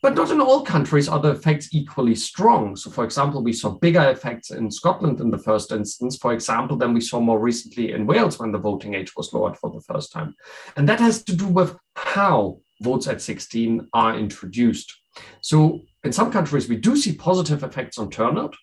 But 0.00 0.14
not 0.14 0.30
in 0.30 0.40
all 0.40 0.62
countries 0.62 1.08
are 1.08 1.18
the 1.18 1.32
effects 1.32 1.70
equally 1.72 2.14
strong. 2.14 2.76
So, 2.76 2.88
for 2.88 3.02
example, 3.02 3.42
we 3.42 3.52
saw 3.52 3.70
bigger 3.70 4.10
effects 4.10 4.52
in 4.52 4.70
Scotland 4.70 5.20
in 5.20 5.30
the 5.30 5.38
first 5.38 5.72
instance, 5.72 6.16
for 6.16 6.32
example, 6.32 6.76
than 6.76 6.94
we 6.94 7.00
saw 7.00 7.18
more 7.18 7.40
recently 7.40 7.92
in 7.92 8.06
Wales 8.06 8.38
when 8.38 8.52
the 8.52 8.58
voting 8.58 8.94
age 8.94 9.16
was 9.16 9.32
lowered 9.32 9.56
for 9.56 9.70
the 9.70 9.80
first 9.80 10.12
time. 10.12 10.36
And 10.76 10.88
that 10.88 11.00
has 11.00 11.24
to 11.24 11.34
do 11.34 11.48
with 11.48 11.76
how 11.96 12.60
votes 12.80 13.08
at 13.08 13.20
16 13.20 13.88
are 13.92 14.16
introduced. 14.16 14.96
So, 15.40 15.80
in 16.04 16.12
some 16.12 16.30
countries, 16.30 16.68
we 16.68 16.76
do 16.76 16.96
see 16.96 17.14
positive 17.14 17.62
effects 17.62 17.98
on 17.98 18.10
turnout. 18.10 18.54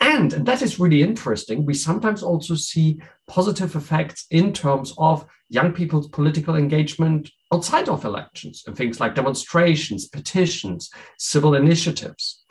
And, 0.00 0.32
and 0.32 0.46
that 0.46 0.62
is 0.62 0.80
really 0.80 1.02
interesting. 1.02 1.64
We 1.64 1.74
sometimes 1.74 2.24
also 2.24 2.56
see 2.56 3.00
positive 3.28 3.76
effects 3.76 4.26
in 4.30 4.52
terms 4.52 4.92
of 4.98 5.24
young 5.48 5.72
people's 5.72 6.08
political 6.08 6.56
engagement 6.56 7.30
outside 7.52 7.88
of 7.88 8.04
elections 8.04 8.64
and 8.66 8.76
things 8.76 8.98
like 8.98 9.14
demonstrations, 9.14 10.08
petitions, 10.08 10.90
civil 11.18 11.54
initiatives. 11.54 12.44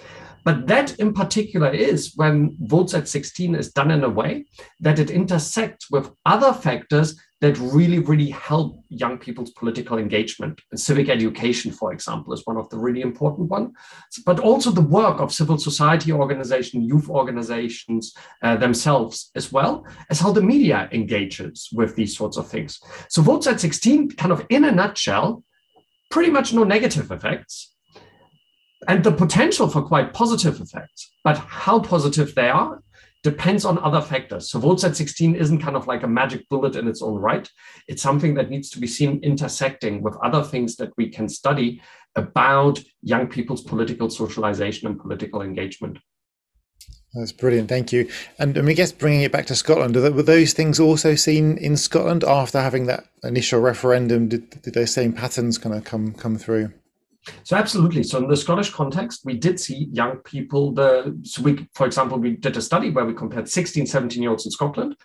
But 0.46 0.68
that 0.68 0.98
in 1.00 1.14
particular 1.14 1.72
is 1.72 2.14
when 2.16 2.56
votes 2.62 2.94
at 2.94 3.08
16 3.08 3.56
is 3.56 3.74
done 3.74 3.92
in 3.92 4.04
a 4.04 4.10
way 4.10 4.46
that 4.80 5.00
it 5.00 5.12
intersects 5.12 5.92
with 5.92 6.12
other 6.26 6.54
factors 6.54 7.20
that 7.42 7.58
really, 7.58 8.00
really 8.00 8.30
help 8.30 8.84
young 8.90 9.18
people's 9.18 9.52
political 9.52 9.98
engagement. 9.98 10.62
And 10.70 10.80
civic 10.80 11.10
education, 11.10 11.72
for 11.72 11.92
example, 11.92 12.34
is 12.34 12.46
one 12.46 12.56
of 12.56 12.70
the 12.70 12.78
really 12.78 13.02
important 13.02 13.50
ones, 13.50 13.72
but 14.26 14.40
also 14.40 14.70
the 14.70 14.82
work 14.82 15.20
of 15.20 15.34
civil 15.34 15.58
society 15.58 16.12
organizations, 16.12 16.88
youth 16.88 17.10
organizations 17.10 18.14
uh, 18.44 18.56
themselves, 18.56 19.32
as 19.36 19.52
well 19.52 19.86
as 20.10 20.20
how 20.20 20.32
the 20.32 20.42
media 20.42 20.88
engages 20.92 21.68
with 21.74 21.96
these 21.96 22.16
sorts 22.16 22.38
of 22.38 22.48
things. 22.48 22.80
So 23.10 23.24
votes 23.24 23.48
at 23.48 23.60
16, 23.60 24.12
kind 24.12 24.32
of 24.32 24.46
in 24.50 24.64
a 24.64 24.72
nutshell, 24.72 25.44
pretty 26.12 26.30
much 26.30 26.54
no 26.54 26.64
negative 26.64 27.12
effects 27.12 27.72
and 28.88 29.04
the 29.04 29.12
potential 29.12 29.68
for 29.68 29.82
quite 29.82 30.14
positive 30.14 30.60
effects. 30.60 31.12
But 31.24 31.38
how 31.38 31.80
positive 31.80 32.34
they 32.36 32.50
are 32.50 32.81
depends 33.24 33.66
on 33.66 33.78
other 33.80 34.02
factors. 34.02 34.50
So 34.50 34.60
votes 34.60 34.84
at 34.84 34.96
16 34.96 35.36
isn't 35.36 35.60
kind 35.60 35.76
of 35.76 35.88
like 35.88 36.04
a 36.04 36.08
magic 36.08 36.48
bullet 36.50 36.76
in 36.76 36.88
its 36.88 37.02
own 37.02 37.16
right. 37.16 37.48
It's 37.88 38.02
something 38.02 38.34
that 38.36 38.50
needs 38.50 38.70
to 38.72 38.80
be 38.80 38.88
seen 38.88 39.20
intersecting 39.24 40.02
with 40.02 40.18
other 40.24 40.44
things 40.44 40.76
that 40.78 40.92
we 40.98 41.10
can 41.10 41.30
study 41.30 41.82
about 42.16 42.80
young 43.04 43.28
people's 43.28 43.62
political 43.62 44.10
socialization 44.10 44.88
and 44.88 45.00
political 45.00 45.42
engagement. 45.42 46.00
That's 47.14 47.34
brilliant, 47.34 47.68
thank 47.68 47.92
you. 47.92 48.10
And 48.40 48.58
I, 48.58 48.62
I 48.66 48.74
guess 48.74 48.92
bringing 48.92 49.22
it 49.22 49.34
back 49.34 49.46
to 49.48 49.56
Scotland, 49.56 49.96
were 49.96 50.24
those 50.24 50.54
things 50.54 50.80
also 50.80 51.16
seen 51.16 51.58
in 51.58 51.76
Scotland 51.76 52.24
after 52.24 52.62
having 52.62 52.86
that 52.86 53.06
initial 53.24 53.60
referendum? 53.60 54.30
Did, 54.30 54.62
did 54.62 54.74
those 54.74 54.94
same 54.94 55.12
patterns 55.12 55.58
kind 55.58 55.76
of 55.76 55.84
come 55.84 56.14
come 56.14 56.38
through? 56.38 56.72
So 57.44 57.56
absolutely. 57.56 58.04
So 58.04 58.18
in 58.18 58.28
the 58.28 58.38
Scottish 58.38 58.72
context, 58.72 59.22
we 59.26 59.36
did 59.36 59.60
see 59.60 59.90
young 59.92 60.18
people. 60.18 60.74
The 60.74 61.20
so 61.24 61.44
we, 61.44 61.68
for 61.76 61.86
example, 61.86 62.18
we 62.18 62.36
did 62.38 62.58
a 62.58 62.62
study 62.62 62.90
where 62.90 63.06
we 63.06 63.14
compared 63.14 63.48
16, 63.48 63.86
17 63.86 64.22
year 64.22 64.32
olds 64.32 64.46
in 64.46 64.52
Scotland 64.52 64.96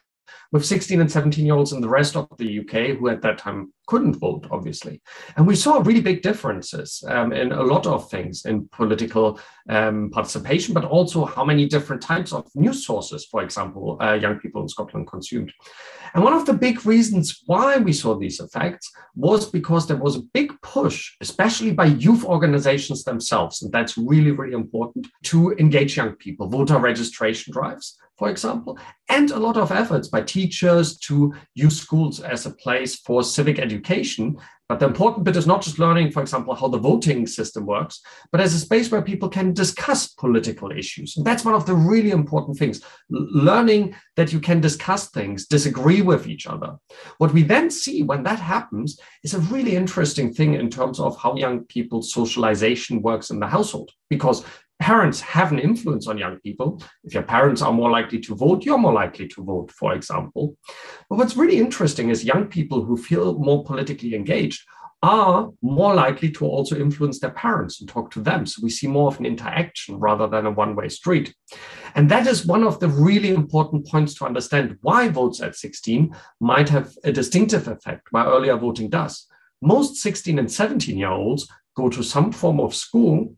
with 0.52 0.64
16 0.64 1.00
and 1.00 1.10
17 1.10 1.44
year 1.44 1.54
olds 1.54 1.72
in 1.72 1.80
the 1.80 1.88
rest 1.88 2.16
of 2.16 2.28
the 2.38 2.60
UK 2.60 2.98
who 2.98 3.08
at 3.08 3.22
that 3.22 3.38
time 3.38 3.72
couldn't 3.86 4.14
vote, 4.14 4.46
obviously. 4.50 5.00
And 5.36 5.46
we 5.46 5.54
saw 5.54 5.78
really 5.78 6.00
big 6.00 6.22
differences 6.22 7.04
um, 7.08 7.32
in 7.32 7.52
a 7.52 7.62
lot 7.62 7.86
of 7.86 8.10
things 8.10 8.44
in 8.44 8.68
political 8.72 9.38
um, 9.68 10.10
participation, 10.10 10.74
but 10.74 10.84
also 10.84 11.24
how 11.24 11.44
many 11.44 11.66
different 11.66 12.02
types 12.02 12.32
of 12.32 12.48
news 12.54 12.84
sources, 12.84 13.26
for 13.26 13.42
example, 13.42 13.96
uh, 14.00 14.14
young 14.14 14.38
people 14.38 14.62
in 14.62 14.68
Scotland 14.68 15.06
consumed. 15.06 15.52
And 16.14 16.24
one 16.24 16.32
of 16.32 16.46
the 16.46 16.54
big 16.54 16.84
reasons 16.84 17.42
why 17.46 17.76
we 17.78 17.92
saw 17.92 18.16
these 18.16 18.40
effects 18.40 18.90
was 19.14 19.50
because 19.50 19.86
there 19.86 19.96
was 19.96 20.16
a 20.16 20.22
big 20.34 20.52
push, 20.62 21.12
especially 21.20 21.72
by 21.72 21.86
youth 21.86 22.24
organizations 22.24 23.04
themselves. 23.04 23.62
And 23.62 23.72
that's 23.72 23.96
really, 23.96 24.32
really 24.32 24.54
important 24.54 25.06
to 25.24 25.52
engage 25.58 25.96
young 25.96 26.12
people, 26.16 26.48
voter 26.48 26.78
registration 26.78 27.52
drives 27.52 27.96
for 28.18 28.30
example, 28.30 28.78
and 29.08 29.30
a 29.30 29.38
lot 29.38 29.56
of 29.56 29.70
efforts 29.70 30.08
by 30.08 30.22
teachers 30.22 30.98
to 30.98 31.34
use 31.54 31.80
schools 31.80 32.20
as 32.20 32.46
a 32.46 32.50
place 32.50 32.96
for 32.96 33.22
civic 33.22 33.58
education 33.58 34.36
But 34.68 34.80
the 34.80 34.86
important 34.86 35.24
bit 35.24 35.36
is 35.36 35.46
not 35.46 35.62
just 35.62 35.78
learning, 35.78 36.10
for 36.10 36.20
example, 36.20 36.54
how 36.54 36.66
the 36.66 36.78
voting 36.78 37.26
system 37.26 37.66
works, 37.66 38.00
but 38.32 38.40
as 38.40 38.52
a 38.52 38.58
space 38.58 38.90
where 38.90 39.02
people 39.02 39.28
can 39.28 39.52
discuss 39.52 40.08
political 40.08 40.72
issues. 40.72 41.16
And 41.16 41.24
that's 41.24 41.44
one 41.44 41.54
of 41.54 41.66
the 41.66 41.74
really 41.74 42.10
important 42.10 42.58
things 42.58 42.80
learning 43.08 43.94
that 44.16 44.32
you 44.32 44.40
can 44.40 44.60
discuss 44.60 45.08
things, 45.10 45.46
disagree 45.46 46.02
with 46.02 46.26
each 46.26 46.48
other. 46.48 46.74
What 47.18 47.32
we 47.32 47.44
then 47.44 47.70
see 47.70 48.02
when 48.02 48.24
that 48.24 48.40
happens 48.40 48.98
is 49.22 49.34
a 49.34 49.40
really 49.40 49.76
interesting 49.76 50.34
thing 50.34 50.54
in 50.54 50.68
terms 50.68 50.98
of 50.98 51.16
how 51.16 51.36
young 51.36 51.64
people's 51.66 52.12
socialization 52.12 53.02
works 53.02 53.30
in 53.30 53.38
the 53.38 53.46
household, 53.46 53.92
because 54.10 54.44
parents 54.78 55.20
have 55.20 55.52
an 55.52 55.58
influence 55.58 56.06
on 56.06 56.18
young 56.18 56.38
people. 56.40 56.82
If 57.04 57.14
your 57.14 57.22
parents 57.22 57.62
are 57.62 57.72
more 57.72 57.90
likely 57.90 58.20
to 58.20 58.34
vote, 58.34 58.64
you're 58.64 58.78
more 58.78 58.92
likely 58.92 59.28
to 59.28 59.42
vote, 59.42 59.70
for 59.72 59.94
example. 59.94 60.56
But 61.08 61.16
what's 61.16 61.36
really 61.36 61.58
interesting 61.58 62.10
is 62.10 62.24
young 62.24 62.46
people 62.46 62.84
who 62.84 62.96
feel 62.96 63.38
more 63.38 63.64
politically 63.64 64.14
engaged 64.14 64.62
are 65.02 65.50
more 65.62 65.94
likely 65.94 66.30
to 66.30 66.44
also 66.44 66.76
influence 66.76 67.20
their 67.20 67.30
parents 67.30 67.80
and 67.80 67.88
talk 67.88 68.10
to 68.10 68.20
them. 68.20 68.46
So 68.46 68.60
we 68.62 68.70
see 68.70 68.86
more 68.86 69.08
of 69.08 69.18
an 69.18 69.26
interaction 69.26 69.98
rather 69.98 70.26
than 70.26 70.46
a 70.46 70.50
one 70.50 70.74
way 70.74 70.88
street. 70.88 71.34
And 71.94 72.10
that 72.10 72.26
is 72.26 72.46
one 72.46 72.64
of 72.64 72.80
the 72.80 72.88
really 72.88 73.30
important 73.30 73.86
points 73.86 74.14
to 74.14 74.24
understand 74.24 74.78
why 74.80 75.08
votes 75.08 75.40
at 75.42 75.54
16 75.54 76.14
might 76.40 76.68
have 76.70 76.92
a 77.04 77.12
distinctive 77.12 77.68
effect, 77.68 78.08
why 78.10 78.26
earlier 78.26 78.56
voting 78.56 78.88
does. 78.88 79.26
Most 79.62 79.96
16 79.96 80.38
and 80.38 80.50
17 80.50 80.96
year 80.96 81.10
olds 81.10 81.48
go 81.76 81.88
to 81.88 82.02
some 82.02 82.32
form 82.32 82.58
of 82.58 82.74
school 82.74 83.36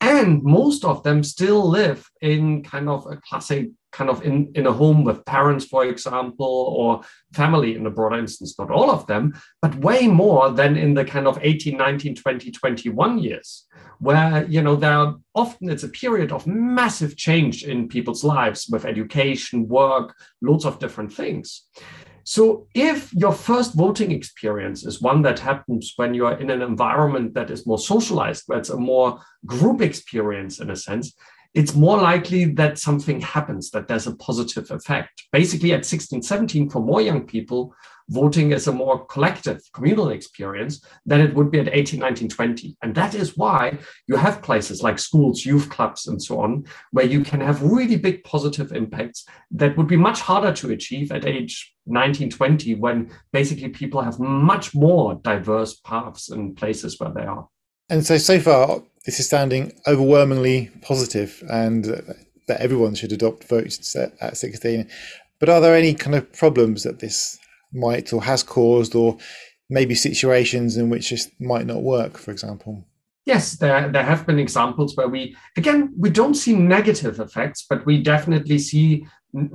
and 0.00 0.42
most 0.42 0.84
of 0.84 1.02
them 1.02 1.22
still 1.22 1.68
live 1.68 2.08
in 2.20 2.62
kind 2.62 2.88
of 2.88 3.06
a 3.06 3.16
classic 3.16 3.70
kind 3.90 4.10
of 4.10 4.22
in, 4.22 4.50
in 4.54 4.66
a 4.66 4.72
home 4.72 5.02
with 5.02 5.24
parents 5.24 5.64
for 5.64 5.84
example 5.86 6.74
or 6.76 7.00
family 7.32 7.74
in 7.74 7.86
a 7.86 7.90
broader 7.90 8.18
instance 8.18 8.58
not 8.58 8.70
all 8.70 8.90
of 8.90 9.06
them 9.06 9.32
but 9.62 9.74
way 9.76 10.06
more 10.06 10.50
than 10.50 10.76
in 10.76 10.92
the 10.92 11.04
kind 11.04 11.26
of 11.26 11.38
18 11.40 11.76
19 11.76 12.14
20 12.14 12.50
21 12.50 13.18
years 13.18 13.66
where 13.98 14.44
you 14.44 14.62
know 14.62 14.76
there 14.76 14.92
are 14.92 15.16
often 15.34 15.70
it's 15.70 15.84
a 15.84 15.88
period 15.88 16.32
of 16.32 16.46
massive 16.46 17.16
change 17.16 17.64
in 17.64 17.88
people's 17.88 18.22
lives 18.22 18.68
with 18.70 18.84
education 18.84 19.66
work 19.66 20.14
lots 20.42 20.64
of 20.66 20.78
different 20.78 21.12
things 21.12 21.64
so, 22.30 22.66
if 22.74 23.10
your 23.14 23.32
first 23.32 23.72
voting 23.72 24.12
experience 24.12 24.84
is 24.84 25.00
one 25.00 25.22
that 25.22 25.38
happens 25.38 25.94
when 25.96 26.12
you 26.12 26.26
are 26.26 26.38
in 26.38 26.50
an 26.50 26.60
environment 26.60 27.32
that 27.32 27.50
is 27.50 27.66
more 27.66 27.78
socialized, 27.78 28.42
where 28.44 28.58
it's 28.58 28.68
a 28.68 28.76
more 28.76 29.18
group 29.46 29.80
experience 29.80 30.60
in 30.60 30.68
a 30.68 30.76
sense, 30.76 31.16
it's 31.54 31.74
more 31.74 31.96
likely 31.96 32.44
that 32.56 32.78
something 32.78 33.22
happens, 33.22 33.70
that 33.70 33.88
there's 33.88 34.06
a 34.06 34.14
positive 34.16 34.70
effect. 34.70 35.24
Basically, 35.32 35.72
at 35.72 35.86
16, 35.86 36.20
17, 36.20 36.68
for 36.68 36.82
more 36.82 37.00
young 37.00 37.26
people, 37.26 37.74
voting 38.08 38.52
is 38.52 38.66
a 38.66 38.72
more 38.72 39.04
collective 39.06 39.60
communal 39.72 40.10
experience 40.10 40.84
than 41.06 41.20
it 41.20 41.34
would 41.34 41.50
be 41.50 41.60
at 41.60 41.68
18, 41.68 42.00
19, 42.00 42.28
20. 42.28 42.76
And 42.82 42.94
that 42.94 43.14
is 43.14 43.36
why 43.36 43.78
you 44.06 44.16
have 44.16 44.42
places 44.42 44.82
like 44.82 44.98
schools, 44.98 45.44
youth 45.44 45.68
clubs, 45.68 46.06
and 46.06 46.22
so 46.22 46.40
on, 46.40 46.64
where 46.92 47.06
you 47.06 47.22
can 47.22 47.40
have 47.40 47.62
really 47.62 47.96
big 47.96 48.24
positive 48.24 48.72
impacts 48.72 49.26
that 49.50 49.76
would 49.76 49.86
be 49.86 49.96
much 49.96 50.20
harder 50.20 50.52
to 50.52 50.70
achieve 50.70 51.12
at 51.12 51.26
age 51.26 51.74
19, 51.86 52.30
20, 52.30 52.74
when 52.76 53.10
basically 53.32 53.68
people 53.68 54.02
have 54.02 54.18
much 54.18 54.74
more 54.74 55.14
diverse 55.16 55.80
paths 55.84 56.30
and 56.30 56.56
places 56.56 56.98
where 56.98 57.12
they 57.12 57.24
are. 57.24 57.48
And 57.90 58.04
so, 58.04 58.18
so 58.18 58.38
far, 58.38 58.82
this 59.06 59.18
is 59.18 59.28
sounding 59.28 59.72
overwhelmingly 59.86 60.70
positive 60.82 61.42
and 61.48 61.88
uh, 61.88 62.00
that 62.46 62.60
everyone 62.60 62.94
should 62.94 63.12
adopt 63.12 63.44
votes 63.44 63.96
at 63.96 64.36
16. 64.36 64.88
But 65.38 65.48
are 65.48 65.60
there 65.60 65.74
any 65.74 65.94
kind 65.94 66.16
of 66.16 66.30
problems 66.32 66.82
that 66.82 66.98
this 66.98 67.38
might 67.72 68.12
or 68.12 68.22
has 68.22 68.42
caused, 68.42 68.94
or 68.94 69.18
maybe 69.70 69.94
situations 69.94 70.76
in 70.76 70.90
which 70.90 71.10
this 71.10 71.30
might 71.38 71.66
not 71.66 71.82
work, 71.82 72.16
for 72.18 72.30
example? 72.30 72.84
Yes, 73.26 73.56
there, 73.56 73.90
there 73.90 74.04
have 74.04 74.26
been 74.26 74.38
examples 74.38 74.96
where 74.96 75.08
we, 75.08 75.36
again, 75.56 75.92
we 75.98 76.08
don't 76.08 76.34
see 76.34 76.54
negative 76.56 77.20
effects, 77.20 77.66
but 77.68 77.84
we 77.84 78.02
definitely 78.02 78.58
see 78.58 79.06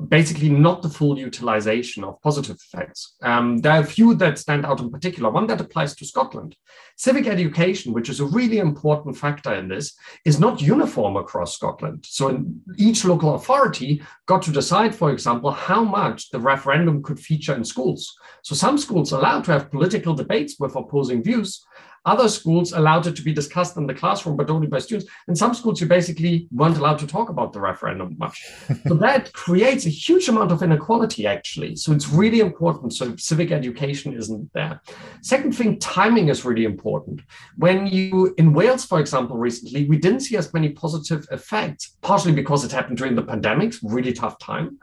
basically 0.08 0.50
not 0.50 0.82
the 0.82 0.90
full 0.90 1.18
utilization 1.18 2.04
of 2.04 2.22
positive 2.22 2.58
effects. 2.58 3.16
Um, 3.24 3.58
there 3.58 3.72
are 3.72 3.82
a 3.82 3.86
few 3.86 4.14
that 4.16 4.38
stand 4.38 4.66
out 4.66 4.80
in 4.80 4.92
particular. 4.92 5.32
One 5.32 5.48
that 5.48 5.62
applies 5.62 5.96
to 5.96 6.06
Scotland. 6.06 6.56
Civic 6.96 7.26
education, 7.26 7.92
which 7.92 8.10
is 8.10 8.20
a 8.20 8.26
really 8.26 8.60
important 8.60 9.18
factor 9.18 9.54
in 9.56 9.68
this, 9.68 9.96
is 10.26 10.40
not 10.40 10.62
uniform 10.62 11.18
across 11.18 11.56
Scotland. 11.56 12.06
So 12.08 12.46
each 12.78 13.04
local 13.04 13.34
authority 13.34 14.04
got 14.28 14.44
to 14.44 14.52
decide, 14.52 14.94
for 14.94 15.12
example, 15.12 15.50
how 15.50 15.84
much 15.84 16.30
the 16.30 16.40
referendum 16.40 17.02
could 17.02 17.20
feature 17.20 17.56
in 17.56 17.64
schools. 17.64 18.16
So 18.44 18.54
some 18.54 18.78
schools 18.78 19.12
allowed 19.12 19.44
to 19.46 19.54
have 19.54 19.72
political 19.72 20.14
debates 20.14 20.60
with 20.60 20.76
opposing 20.76 21.24
views, 21.24 21.66
other 22.06 22.28
schools 22.28 22.74
allowed 22.74 23.08
it 23.08 23.16
to 23.16 23.22
be 23.22 23.34
discussed 23.34 23.78
in 23.78 23.88
the 23.88 23.94
classroom, 23.94 24.36
but 24.36 24.50
only 24.50 24.68
by 24.68 24.80
students. 24.80 25.10
And 25.28 25.38
some 25.38 25.54
schools, 25.54 25.80
you 25.80 25.88
basically 25.88 26.48
weren't 26.52 26.78
allowed 26.78 27.00
to 27.00 27.08
talk 27.08 27.30
about 27.30 27.54
the 27.54 27.62
referendum 27.62 28.16
much. 28.18 28.44
so 28.88 28.96
that 28.96 29.32
creates 29.34 29.86
a 29.86 29.90
huge 29.90 30.28
amount 30.28 30.52
of 30.52 30.62
inequality, 30.62 31.26
actually. 31.26 31.76
So 31.76 31.94
it's 31.94 32.10
really 32.10 32.42
important. 32.42 32.94
So 32.94 33.16
civic 33.16 33.52
education 33.52 34.14
isn't 34.14 34.52
there. 34.54 34.82
Second 35.22 35.56
thing, 35.56 35.80
timing 35.80 36.28
is 36.28 36.44
really 36.44 36.66
important. 36.66 37.22
When 37.58 37.88
you, 37.88 38.34
in 38.38 38.54
Wales, 38.54 38.84
for 38.86 39.00
example, 39.00 39.38
recently, 39.38 39.86
we 39.88 39.98
didn't 39.98 40.22
see 40.22 40.36
as 40.36 40.54
many 40.54 40.70
positive 40.70 41.26
effects, 41.32 41.96
partially 42.02 42.34
because 42.34 42.66
it 42.66 42.72
happened 42.72 42.98
during 42.98 43.16
the 43.16 43.24
pandemic, 43.24 43.74
really 43.84 44.14
tough 44.14 44.38
time 44.40 44.78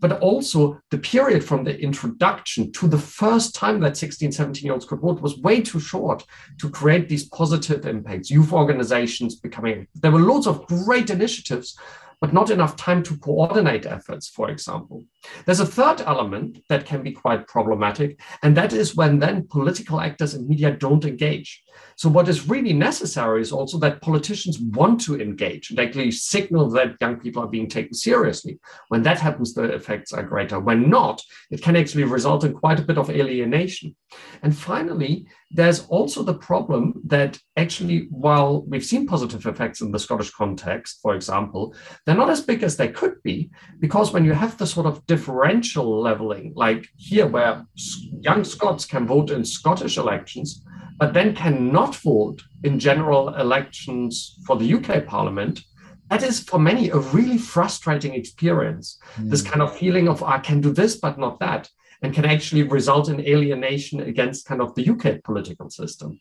but 0.00 0.20
also 0.20 0.78
the 0.90 0.98
period 0.98 1.44
from 1.44 1.64
the 1.64 1.78
introduction 1.80 2.70
to 2.72 2.86
the 2.86 2.98
first 2.98 3.54
time 3.54 3.80
that 3.80 3.96
16, 3.96 4.32
17 4.32 4.64
year 4.64 4.72
olds 4.72 4.84
could 4.84 5.00
vote 5.00 5.20
was 5.20 5.38
way 5.38 5.60
too 5.60 5.80
short 5.80 6.24
to 6.58 6.68
create 6.70 7.08
these 7.08 7.28
positive 7.28 7.86
impacts. 7.86 8.30
Youth 8.30 8.52
organizations 8.52 9.36
becoming, 9.36 9.86
there 9.94 10.10
were 10.10 10.20
loads 10.20 10.46
of 10.46 10.66
great 10.66 11.10
initiatives, 11.10 11.78
but 12.20 12.32
not 12.32 12.50
enough 12.50 12.76
time 12.76 13.02
to 13.02 13.16
coordinate 13.18 13.86
efforts, 13.86 14.28
for 14.28 14.50
example. 14.50 15.04
There's 15.44 15.60
a 15.60 15.66
third 15.66 16.00
element 16.00 16.58
that 16.68 16.86
can 16.86 17.02
be 17.02 17.12
quite 17.12 17.46
problematic, 17.48 18.20
and 18.42 18.56
that 18.56 18.72
is 18.72 18.96
when 18.96 19.18
then 19.18 19.46
political 19.48 20.00
actors 20.00 20.34
and 20.34 20.48
media 20.48 20.70
don't 20.70 21.04
engage. 21.04 21.63
So, 21.96 22.08
what 22.08 22.28
is 22.28 22.48
really 22.48 22.72
necessary 22.72 23.40
is 23.40 23.52
also 23.52 23.78
that 23.78 24.00
politicians 24.00 24.58
want 24.58 25.00
to 25.02 25.20
engage 25.20 25.70
and 25.70 25.78
actually 25.78 26.10
signal 26.10 26.70
that 26.70 26.96
young 27.00 27.16
people 27.18 27.42
are 27.42 27.48
being 27.48 27.68
taken 27.68 27.94
seriously. 27.94 28.58
When 28.88 29.02
that 29.02 29.20
happens, 29.20 29.54
the 29.54 29.64
effects 29.64 30.12
are 30.12 30.22
greater. 30.22 30.58
When 30.58 30.90
not, 30.90 31.22
it 31.50 31.62
can 31.62 31.76
actually 31.76 32.04
result 32.04 32.44
in 32.44 32.54
quite 32.54 32.80
a 32.80 32.84
bit 32.84 32.98
of 32.98 33.10
alienation. 33.10 33.94
And 34.42 34.56
finally, 34.56 35.26
there's 35.50 35.86
also 35.86 36.22
the 36.22 36.34
problem 36.34 37.00
that 37.06 37.38
actually, 37.56 38.08
while 38.10 38.62
we've 38.66 38.84
seen 38.84 39.06
positive 39.06 39.46
effects 39.46 39.80
in 39.80 39.92
the 39.92 39.98
Scottish 39.98 40.30
context, 40.30 40.98
for 41.00 41.14
example, 41.14 41.74
they're 42.04 42.16
not 42.16 42.30
as 42.30 42.40
big 42.40 42.62
as 42.62 42.76
they 42.76 42.88
could 42.88 43.22
be 43.22 43.50
because 43.80 44.12
when 44.12 44.24
you 44.24 44.32
have 44.32 44.58
the 44.58 44.66
sort 44.66 44.86
of 44.86 45.04
differential 45.06 46.00
leveling, 46.00 46.52
like 46.56 46.88
here, 46.96 47.26
where 47.26 47.64
young 48.20 48.44
Scots 48.44 48.84
can 48.84 49.06
vote 49.06 49.30
in 49.30 49.44
Scottish 49.44 49.96
elections, 49.96 50.64
but 50.98 51.12
then 51.12 51.34
cannot 51.34 51.96
vote 51.96 52.42
in 52.62 52.78
general 52.78 53.34
elections 53.34 54.38
for 54.46 54.56
the 54.56 54.74
UK 54.74 55.06
Parliament, 55.06 55.62
that 56.10 56.22
is 56.22 56.40
for 56.40 56.58
many 56.58 56.90
a 56.90 56.98
really 56.98 57.38
frustrating 57.38 58.14
experience. 58.14 58.98
Mm. 59.16 59.30
This 59.30 59.42
kind 59.42 59.62
of 59.62 59.76
feeling 59.76 60.08
of 60.08 60.22
I 60.22 60.38
can 60.38 60.60
do 60.60 60.72
this 60.72 60.96
but 60.96 61.18
not 61.18 61.40
that, 61.40 61.68
and 62.02 62.14
can 62.14 62.24
actually 62.24 62.62
result 62.62 63.08
in 63.08 63.20
alienation 63.20 64.00
against 64.00 64.46
kind 64.46 64.60
of 64.60 64.74
the 64.74 64.88
UK 64.88 65.22
political 65.24 65.70
system. 65.70 66.20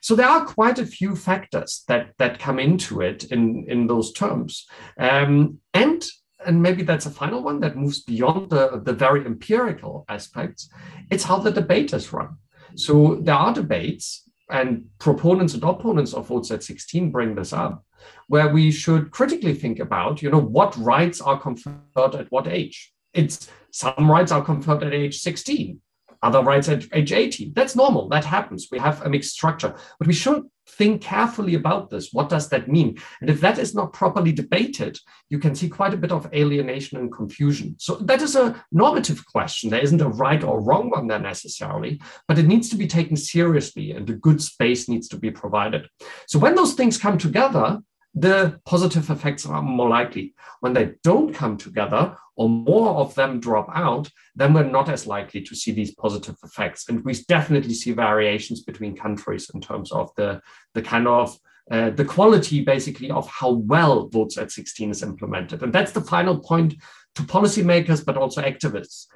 So 0.00 0.14
there 0.14 0.28
are 0.28 0.44
quite 0.44 0.78
a 0.78 0.86
few 0.86 1.16
factors 1.16 1.84
that 1.88 2.12
that 2.18 2.38
come 2.38 2.58
into 2.58 3.00
it 3.00 3.24
in 3.24 3.64
in 3.68 3.86
those 3.86 4.12
terms, 4.12 4.66
um, 4.98 5.58
and 5.74 6.06
and 6.44 6.62
maybe 6.62 6.82
that's 6.82 7.06
a 7.06 7.10
final 7.10 7.42
one 7.42 7.60
that 7.60 7.76
moves 7.76 8.02
beyond 8.02 8.50
the, 8.50 8.80
the 8.84 8.92
very 8.92 9.24
empirical 9.26 10.04
aspects. 10.08 10.68
It's 11.10 11.24
how 11.24 11.38
the 11.38 11.50
debate 11.50 11.92
is 11.92 12.12
run. 12.12 12.36
So 12.76 13.16
there 13.16 13.34
are 13.34 13.52
debates, 13.52 14.22
and 14.50 14.86
proponents 14.98 15.54
and 15.54 15.64
opponents 15.64 16.14
of 16.14 16.28
votes 16.28 16.50
at 16.50 16.62
16 16.62 17.10
bring 17.10 17.34
this 17.34 17.52
up, 17.52 17.84
where 18.28 18.48
we 18.48 18.70
should 18.70 19.10
critically 19.10 19.54
think 19.54 19.80
about, 19.80 20.22
you 20.22 20.30
know, 20.30 20.40
what 20.40 20.76
rights 20.76 21.20
are 21.20 21.38
conferred 21.38 22.14
at 22.14 22.30
what 22.30 22.46
age. 22.46 22.92
It's 23.12 23.50
some 23.70 24.10
rights 24.10 24.30
are 24.30 24.44
conferred 24.44 24.82
at 24.82 24.94
age 24.94 25.18
16, 25.18 25.80
other 26.22 26.42
rights 26.42 26.68
at 26.68 26.84
age 26.92 27.12
18. 27.12 27.52
That's 27.54 27.76
normal. 27.76 28.08
That 28.08 28.24
happens. 28.24 28.68
We 28.70 28.78
have 28.78 29.02
a 29.02 29.08
mixed 29.08 29.32
structure, 29.32 29.74
but 29.98 30.06
we 30.06 30.14
should 30.14 30.44
think 30.68 31.00
carefully 31.00 31.54
about 31.54 31.90
this. 31.90 32.12
What 32.12 32.28
does 32.28 32.48
that 32.48 32.68
mean? 32.68 32.98
And 33.20 33.30
if 33.30 33.40
that 33.40 33.58
is 33.58 33.74
not 33.74 33.92
properly 33.92 34.32
debated, 34.32 34.98
you 35.28 35.38
can 35.38 35.54
see 35.54 35.68
quite 35.68 35.94
a 35.94 35.96
bit 35.96 36.12
of 36.12 36.32
alienation 36.34 36.98
and 36.98 37.12
confusion. 37.12 37.76
So 37.78 37.96
that 37.96 38.22
is 38.22 38.34
a 38.34 38.62
normative 38.72 39.24
question. 39.26 39.70
There 39.70 39.80
isn't 39.80 40.00
a 40.00 40.08
right 40.08 40.42
or 40.42 40.60
wrong 40.60 40.90
one 40.90 41.06
there 41.06 41.20
necessarily, 41.20 42.00
but 42.26 42.38
it 42.38 42.46
needs 42.46 42.68
to 42.70 42.76
be 42.76 42.86
taken 42.86 43.16
seriously 43.16 43.92
and 43.92 44.08
a 44.10 44.14
good 44.14 44.42
space 44.42 44.88
needs 44.88 45.08
to 45.08 45.16
be 45.16 45.30
provided. 45.30 45.88
So 46.26 46.38
when 46.38 46.54
those 46.54 46.74
things 46.74 46.98
come 46.98 47.18
together, 47.18 47.80
the 48.14 48.58
positive 48.64 49.10
effects 49.10 49.46
are 49.46 49.62
more 49.62 49.90
likely. 49.90 50.34
When 50.60 50.72
they 50.72 50.94
don't 51.04 51.34
come 51.34 51.58
together, 51.58 52.16
or 52.36 52.48
more 52.48 52.96
of 52.96 53.14
them 53.14 53.40
drop 53.40 53.68
out, 53.74 54.10
then 54.34 54.52
we're 54.52 54.62
not 54.62 54.88
as 54.88 55.06
likely 55.06 55.40
to 55.40 55.54
see 55.54 55.72
these 55.72 55.94
positive 55.94 56.36
effects. 56.44 56.88
And 56.88 57.04
we 57.04 57.14
definitely 57.28 57.74
see 57.74 57.92
variations 57.92 58.62
between 58.62 58.96
countries 58.96 59.50
in 59.54 59.60
terms 59.60 59.90
of 59.90 60.10
the, 60.16 60.40
the 60.74 60.82
kind 60.82 61.08
of 61.08 61.36
uh, 61.70 61.90
the 61.90 62.04
quality 62.04 62.62
basically 62.62 63.10
of 63.10 63.28
how 63.28 63.50
well 63.50 64.08
votes 64.08 64.38
at 64.38 64.52
16 64.52 64.90
is 64.90 65.02
implemented. 65.02 65.62
And 65.62 65.72
that's 65.72 65.92
the 65.92 66.00
final 66.00 66.38
point 66.38 66.74
to 67.16 67.22
policymakers, 67.22 68.04
but 68.04 68.16
also 68.16 68.42
activists. 68.42 69.06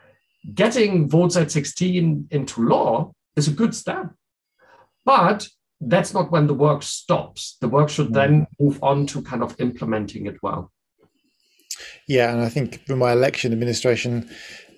Getting 0.55 1.09
votes 1.09 1.37
at 1.37 1.51
16 1.51 2.29
into 2.31 2.63
law 2.63 3.13
is 3.37 3.47
a 3.47 3.53
good 3.53 3.75
step. 3.75 4.11
But 5.05 5.47
that's 5.81 6.13
not 6.13 6.31
when 6.31 6.47
the 6.47 6.55
work 6.55 6.83
stops. 6.83 7.57
The 7.61 7.69
work 7.69 7.89
should 7.89 8.13
then 8.13 8.43
mm. 8.43 8.47
move 8.59 8.83
on 8.83 9.07
to 9.09 9.23
kind 9.23 9.43
of 9.43 9.55
implementing 9.61 10.27
it 10.27 10.43
well. 10.43 10.73
Yeah, 12.07 12.33
and 12.33 12.43
I 12.43 12.49
think 12.49 12.81
with 12.89 12.99
my 12.99 13.13
election 13.13 13.53
administration 13.53 14.29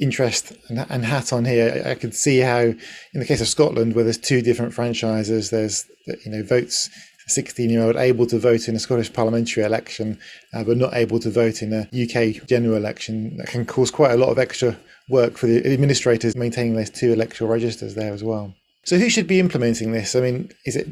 interest 0.01 0.53
and, 0.69 0.85
and 0.89 1.05
hat 1.05 1.33
on 1.33 1.45
here, 1.45 1.83
I, 1.85 1.91
I 1.91 1.95
could 1.95 2.15
see 2.15 2.39
how, 2.39 2.61
in 2.61 3.21
the 3.21 3.25
case 3.25 3.41
of 3.41 3.49
Scotland, 3.49 3.95
where 3.95 4.05
there's 4.05 4.19
two 4.19 4.43
different 4.43 4.75
franchises, 4.75 5.51
there's 5.51 5.87
you 6.07 6.33
know 6.33 6.43
votes 6.43 6.91
16 7.29 7.71
year 7.71 7.83
old 7.83 7.97
able 7.97 8.27
to 8.27 8.39
vote 8.39 8.69
in 8.69 8.77
a 8.77 8.79
Scottish 8.79 9.13
parliamentary 9.13 9.65
election, 9.65 10.19
uh, 10.55 10.65
but 10.65 10.77
not 10.77 10.95
able 10.95 11.19
to 11.21 11.31
vote 11.31 11.63
in 11.63 11.73
a 11.73 11.83
UK 11.93 12.47
general 12.47 12.77
election. 12.77 13.37
That 13.37 13.49
can 13.49 13.65
cause 13.65 13.91
quite 13.91 14.13
a 14.13 14.17
lot 14.17 14.29
of 14.29 14.39
extra 14.39 14.77
work 15.09 15.37
for 15.37 15.47
the 15.47 15.73
administrators 15.73 16.37
maintaining 16.37 16.75
those 16.75 16.91
two 16.91 17.13
electoral 17.13 17.51
registers 17.51 17.95
there 17.95 18.13
as 18.13 18.23
well. 18.23 18.55
So, 18.85 18.99
who 18.99 19.09
should 19.09 19.27
be 19.27 19.41
implementing 19.41 19.93
this? 19.93 20.17
I 20.17 20.21
mean, 20.21 20.51
is 20.67 20.77
it 20.77 20.89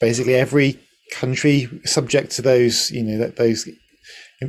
basically 0.00 0.34
every 0.34 0.78
country 1.12 1.68
subject 1.84 2.30
to 2.32 2.42
those, 2.42 2.90
you 2.90 3.02
know, 3.02 3.18
that 3.18 3.36
those 3.36 3.68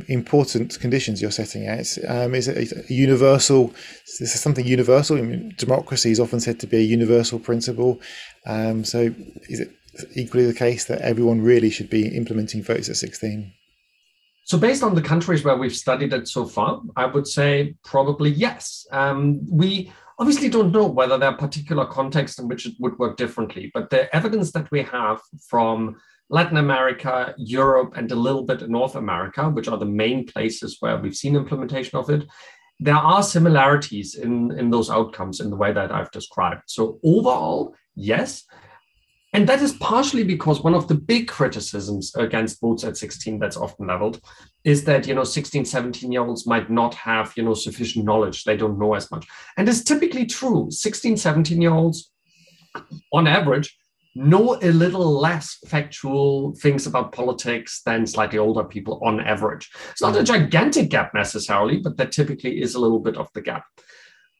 important 0.08 0.78
conditions 0.80 1.20
you're 1.20 1.30
setting 1.30 1.66
out? 1.68 1.86
Um, 2.08 2.34
is 2.34 2.48
it 2.48 2.72
a 2.72 2.92
universal? 2.92 3.74
Is 4.06 4.18
this 4.18 4.40
something 4.40 4.66
universal? 4.66 5.18
I 5.18 5.22
mean, 5.22 5.54
democracy 5.56 6.10
is 6.10 6.20
often 6.20 6.40
said 6.40 6.60
to 6.60 6.66
be 6.66 6.78
a 6.78 6.82
universal 6.82 7.38
principle. 7.38 8.00
Um, 8.46 8.84
so, 8.84 9.14
is 9.48 9.60
it 9.60 9.72
equally 10.14 10.46
the 10.46 10.54
case 10.54 10.84
that 10.86 11.00
everyone 11.00 11.40
really 11.40 11.70
should 11.70 11.90
be 11.90 12.08
implementing 12.16 12.62
votes 12.62 12.88
at 12.88 12.96
16? 12.96 13.52
So, 14.44 14.58
based 14.58 14.82
on 14.82 14.94
the 14.94 15.02
countries 15.02 15.44
where 15.44 15.56
we've 15.56 15.74
studied 15.74 16.12
it 16.12 16.28
so 16.28 16.46
far, 16.46 16.80
I 16.96 17.06
would 17.06 17.26
say 17.26 17.74
probably 17.84 18.30
yes. 18.30 18.86
Um, 18.92 19.40
we 19.50 19.92
obviously 20.18 20.48
don't 20.48 20.72
know 20.72 20.86
whether 20.86 21.18
there 21.18 21.30
are 21.30 21.36
particular 21.36 21.84
contexts 21.86 22.38
in 22.38 22.48
which 22.48 22.66
it 22.66 22.74
would 22.78 22.98
work 22.98 23.16
differently, 23.16 23.70
but 23.74 23.90
the 23.90 24.14
evidence 24.14 24.52
that 24.52 24.70
we 24.70 24.82
have 24.82 25.20
from 25.48 25.96
Latin 26.28 26.56
America, 26.56 27.34
Europe, 27.38 27.94
and 27.96 28.10
a 28.10 28.16
little 28.16 28.42
bit 28.42 28.68
North 28.68 28.96
America, 28.96 29.48
which 29.48 29.68
are 29.68 29.78
the 29.78 29.84
main 29.84 30.26
places 30.26 30.76
where 30.80 30.98
we've 30.98 31.14
seen 31.14 31.36
implementation 31.36 31.98
of 31.98 32.10
it, 32.10 32.26
there 32.80 32.96
are 32.96 33.22
similarities 33.22 34.14
in, 34.16 34.50
in 34.58 34.70
those 34.70 34.90
outcomes 34.90 35.40
in 35.40 35.50
the 35.50 35.56
way 35.56 35.72
that 35.72 35.92
I've 35.92 36.10
described. 36.10 36.62
So, 36.66 36.98
overall, 37.04 37.74
yes. 37.94 38.44
And 39.32 39.48
that 39.48 39.60
is 39.60 39.74
partially 39.74 40.24
because 40.24 40.62
one 40.62 40.74
of 40.74 40.88
the 40.88 40.94
big 40.94 41.28
criticisms 41.28 42.14
against 42.16 42.60
votes 42.60 42.84
at 42.84 42.96
16 42.96 43.38
that's 43.38 43.56
often 43.56 43.86
leveled 43.86 44.20
is 44.64 44.84
that, 44.84 45.06
you 45.06 45.14
know, 45.14 45.24
16, 45.24 45.64
17 45.64 46.10
year 46.10 46.22
olds 46.22 46.46
might 46.46 46.70
not 46.70 46.94
have, 46.94 47.32
you 47.36 47.42
know, 47.42 47.54
sufficient 47.54 48.04
knowledge. 48.04 48.44
They 48.44 48.56
don't 48.56 48.78
know 48.78 48.94
as 48.94 49.10
much. 49.10 49.26
And 49.56 49.68
it's 49.68 49.84
typically 49.84 50.26
true. 50.26 50.68
16, 50.70 51.16
17 51.16 51.60
year 51.60 51.72
olds, 51.72 52.10
on 53.12 53.26
average, 53.26 53.76
know 54.16 54.58
a 54.62 54.72
little 54.72 55.20
less 55.20 55.58
factual 55.66 56.54
things 56.56 56.86
about 56.86 57.12
politics 57.12 57.82
than 57.84 58.06
slightly 58.06 58.38
older 58.38 58.64
people 58.64 59.00
on 59.04 59.20
average. 59.20 59.70
It's 59.90 60.02
not 60.02 60.16
a 60.16 60.20
hmm. 60.20 60.24
gigantic 60.24 60.90
gap 60.90 61.12
necessarily, 61.14 61.78
but 61.78 61.96
that 61.98 62.12
typically 62.12 62.60
is 62.60 62.74
a 62.74 62.80
little 62.80 63.00
bit 63.00 63.16
of 63.16 63.28
the 63.34 63.42
gap. 63.42 63.64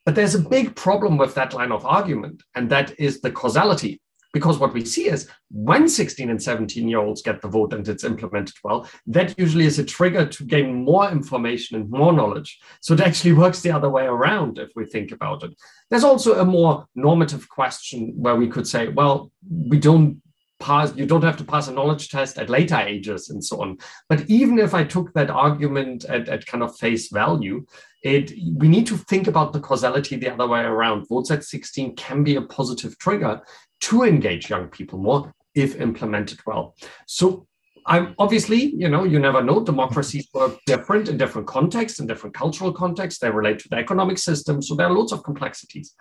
But 0.05 0.15
there's 0.15 0.35
a 0.35 0.41
big 0.41 0.77
problem 0.77 1.19
with 1.19 1.35
that 1.35 1.53
line 1.53 1.73
of 1.73 1.85
argument, 1.85 2.43
and 2.55 2.71
that 2.71 2.99
is 2.99 3.21
the 3.21 3.31
causality 3.31 4.01
because 4.37 4.59
what 4.59 4.75
we 4.75 4.85
see 4.85 5.09
is 5.09 5.31
when 5.51 5.89
16 5.89 6.29
and 6.29 6.43
17 6.43 6.87
year 6.87 6.99
olds 6.99 7.23
get 7.23 7.41
the 7.41 7.49
vote 7.49 7.73
and 7.73 7.89
it's 7.89 8.05
implemented 8.05 8.55
well, 8.63 8.87
that 9.07 9.39
usually 9.39 9.65
is 9.65 9.79
a 9.79 9.85
trigger 9.85 10.27
to 10.27 10.45
gain 10.45 10.85
more 10.85 11.11
information 11.11 11.81
and 11.81 11.89
more 11.89 12.13
knowledge. 12.13 12.59
So 12.83 12.93
it 12.93 13.01
actually 13.01 13.33
works 13.33 13.63
the 13.63 13.71
other 13.71 13.89
way 13.89 14.05
around 14.05 14.59
if 14.59 14.69
we 14.77 14.85
think 14.85 15.11
about 15.11 15.43
it. 15.43 15.53
There's 15.89 16.05
also 16.05 16.39
a 16.39 16.45
more 16.45 16.85
normative 16.95 17.49
question 17.49 18.13
where 18.15 18.37
we 18.37 18.47
could 18.47 18.67
say, 18.67 18.89
well, 18.89 19.33
we 19.51 19.79
don't 19.79 20.21
pass 20.59 20.95
you 20.97 21.05
don't 21.05 21.25
have 21.25 21.37
to 21.37 21.45
pass 21.45 21.69
a 21.69 21.73
knowledge 21.73 22.09
test 22.09 22.39
at 22.39 22.49
later 22.49 22.77
ages 22.77 23.29
and 23.29 23.45
so 23.45 23.61
on 23.61 23.77
but 24.09 24.25
even 24.31 24.59
if 24.59 24.73
i 24.73 24.83
took 24.83 25.13
that 25.13 25.29
argument 25.29 26.07
at, 26.07 26.31
at 26.31 26.47
kind 26.47 26.63
of 26.63 26.75
face 26.79 27.13
value 27.13 27.63
it 28.03 28.33
we 28.55 28.67
need 28.67 28.87
to 28.87 28.97
think 28.97 29.27
about 29.27 29.53
the 29.53 29.61
causality 29.61 30.17
the 30.17 30.33
other 30.33 30.49
way 30.49 30.61
around 30.61 31.07
votes 31.09 31.31
at 31.31 31.45
16 31.45 31.95
can 31.97 32.25
be 32.25 32.37
a 32.37 32.43
positive 32.43 32.97
trigger 32.99 33.43
to 33.81 34.05
engage 34.05 34.49
young 34.49 34.69
people 34.69 34.99
more 34.99 35.33
if 35.55 35.81
implemented 35.81 36.39
well. 36.47 36.77
So 37.07 37.47
I'm 37.87 38.15
obviously, 38.19 38.75
you 38.77 38.89
know, 38.89 39.05
you 39.05 39.19
never 39.19 39.43
know. 39.43 39.65
Democracies 39.65 40.29
work 40.35 40.59
different 40.67 41.09
in 41.09 41.17
different 41.17 41.47
contexts, 41.47 41.99
in 41.99 42.07
different 42.07 42.35
cultural 42.35 42.73
contexts. 42.73 43.21
They 43.21 43.31
relate 43.31 43.59
to 43.61 43.69
the 43.69 43.77
economic 43.77 44.19
system. 44.19 44.61
So 44.61 44.75
there 44.75 44.87
are 44.87 44.93
lots 44.93 45.13
of 45.13 45.23
complexities. 45.23 45.95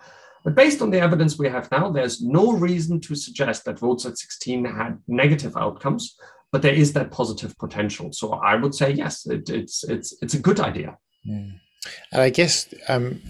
But 0.46 0.54
based 0.54 0.80
on 0.80 0.90
the 0.90 1.00
evidence 1.00 1.36
we 1.36 1.48
have 1.48 1.68
now, 1.72 1.90
there's 1.90 2.22
no 2.22 2.52
reason 2.52 3.00
to 3.00 3.16
suggest 3.16 3.64
that 3.64 3.80
votes 3.80 4.06
at 4.06 4.16
16 4.16 4.64
had 4.64 4.96
negative 5.08 5.56
outcomes, 5.56 6.16
but 6.52 6.62
there 6.62 6.72
is 6.72 6.92
that 6.92 7.10
positive 7.10 7.58
potential. 7.58 8.12
So 8.12 8.34
I 8.34 8.54
would 8.54 8.72
say 8.72 8.92
yes, 8.92 9.26
it, 9.26 9.50
it's 9.50 9.82
it's 9.82 10.16
it's 10.22 10.34
a 10.34 10.38
good 10.38 10.60
idea. 10.60 10.98
Mm. 11.28 11.58
And 12.12 12.22
I 12.22 12.30
guess 12.30 12.72
um, 12.88 13.20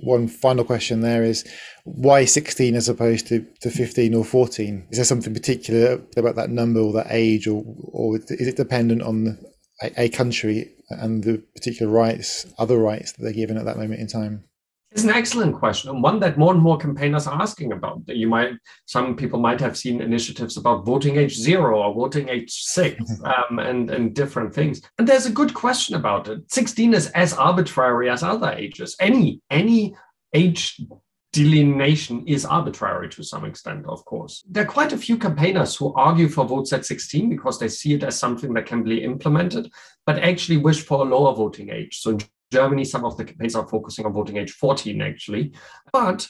one 0.00 0.26
final 0.26 0.64
question 0.64 1.00
there 1.00 1.22
is 1.22 1.48
why 1.84 2.24
16 2.24 2.74
as 2.74 2.88
opposed 2.88 3.28
to, 3.28 3.46
to 3.60 3.70
15 3.70 4.12
or 4.12 4.24
14? 4.24 4.88
Is 4.90 4.98
there 4.98 5.04
something 5.04 5.32
particular 5.32 6.02
about 6.16 6.34
that 6.34 6.50
number 6.50 6.80
or 6.80 6.92
that 6.94 7.06
age, 7.10 7.46
or, 7.46 7.62
or 7.92 8.16
is 8.16 8.48
it 8.48 8.56
dependent 8.56 9.02
on 9.02 9.38
a, 9.80 10.02
a 10.02 10.08
country 10.08 10.74
and 10.90 11.22
the 11.22 11.38
particular 11.54 11.90
rights, 11.92 12.52
other 12.58 12.78
rights 12.78 13.12
that 13.12 13.22
they're 13.22 13.32
given 13.32 13.56
at 13.56 13.64
that 13.64 13.78
moment 13.78 14.00
in 14.00 14.08
time? 14.08 14.42
It's 14.92 15.04
an 15.04 15.10
excellent 15.10 15.56
question, 15.56 15.88
and 15.88 16.02
one 16.02 16.20
that 16.20 16.36
more 16.36 16.52
and 16.52 16.62
more 16.62 16.76
campaigners 16.76 17.26
are 17.26 17.40
asking 17.40 17.72
about. 17.72 18.02
You 18.06 18.28
might, 18.28 18.52
some 18.84 19.16
people 19.16 19.40
might 19.40 19.58
have 19.58 19.76
seen 19.76 20.02
initiatives 20.02 20.58
about 20.58 20.84
voting 20.84 21.16
age 21.16 21.34
zero 21.34 21.82
or 21.82 21.94
voting 21.94 22.28
age 22.28 22.52
six, 22.52 23.02
um, 23.24 23.58
and 23.58 23.90
and 23.90 24.14
different 24.14 24.54
things. 24.54 24.82
And 24.98 25.08
there's 25.08 25.24
a 25.24 25.32
good 25.32 25.54
question 25.54 25.96
about 25.96 26.28
it. 26.28 26.40
Sixteen 26.52 26.92
is 26.92 27.06
as 27.12 27.32
arbitrary 27.32 28.10
as 28.10 28.22
other 28.22 28.50
ages. 28.50 28.94
Any 29.00 29.40
any 29.50 29.96
age 30.34 30.78
delineation 31.32 32.26
is 32.26 32.44
arbitrary 32.44 33.08
to 33.08 33.24
some 33.24 33.46
extent, 33.46 33.86
of 33.86 34.04
course. 34.04 34.44
There 34.50 34.64
are 34.64 34.66
quite 34.66 34.92
a 34.92 34.98
few 34.98 35.16
campaigners 35.16 35.74
who 35.74 35.94
argue 35.94 36.28
for 36.28 36.44
votes 36.44 36.74
at 36.74 36.84
16 36.84 37.30
because 37.30 37.58
they 37.58 37.68
see 37.68 37.94
it 37.94 38.02
as 38.02 38.18
something 38.18 38.52
that 38.52 38.66
can 38.66 38.82
be 38.82 39.02
implemented, 39.02 39.72
but 40.04 40.18
actually 40.18 40.58
wish 40.58 40.84
for 40.84 41.00
a 41.00 41.08
lower 41.08 41.34
voting 41.34 41.70
age. 41.70 42.00
So 42.00 42.18
Germany, 42.52 42.84
some 42.84 43.04
of 43.04 43.16
the 43.16 43.24
campaigns 43.24 43.56
are 43.56 43.66
focusing 43.66 44.06
on 44.06 44.12
voting 44.12 44.36
age 44.36 44.52
14, 44.52 45.00
actually. 45.00 45.52
But 45.92 46.28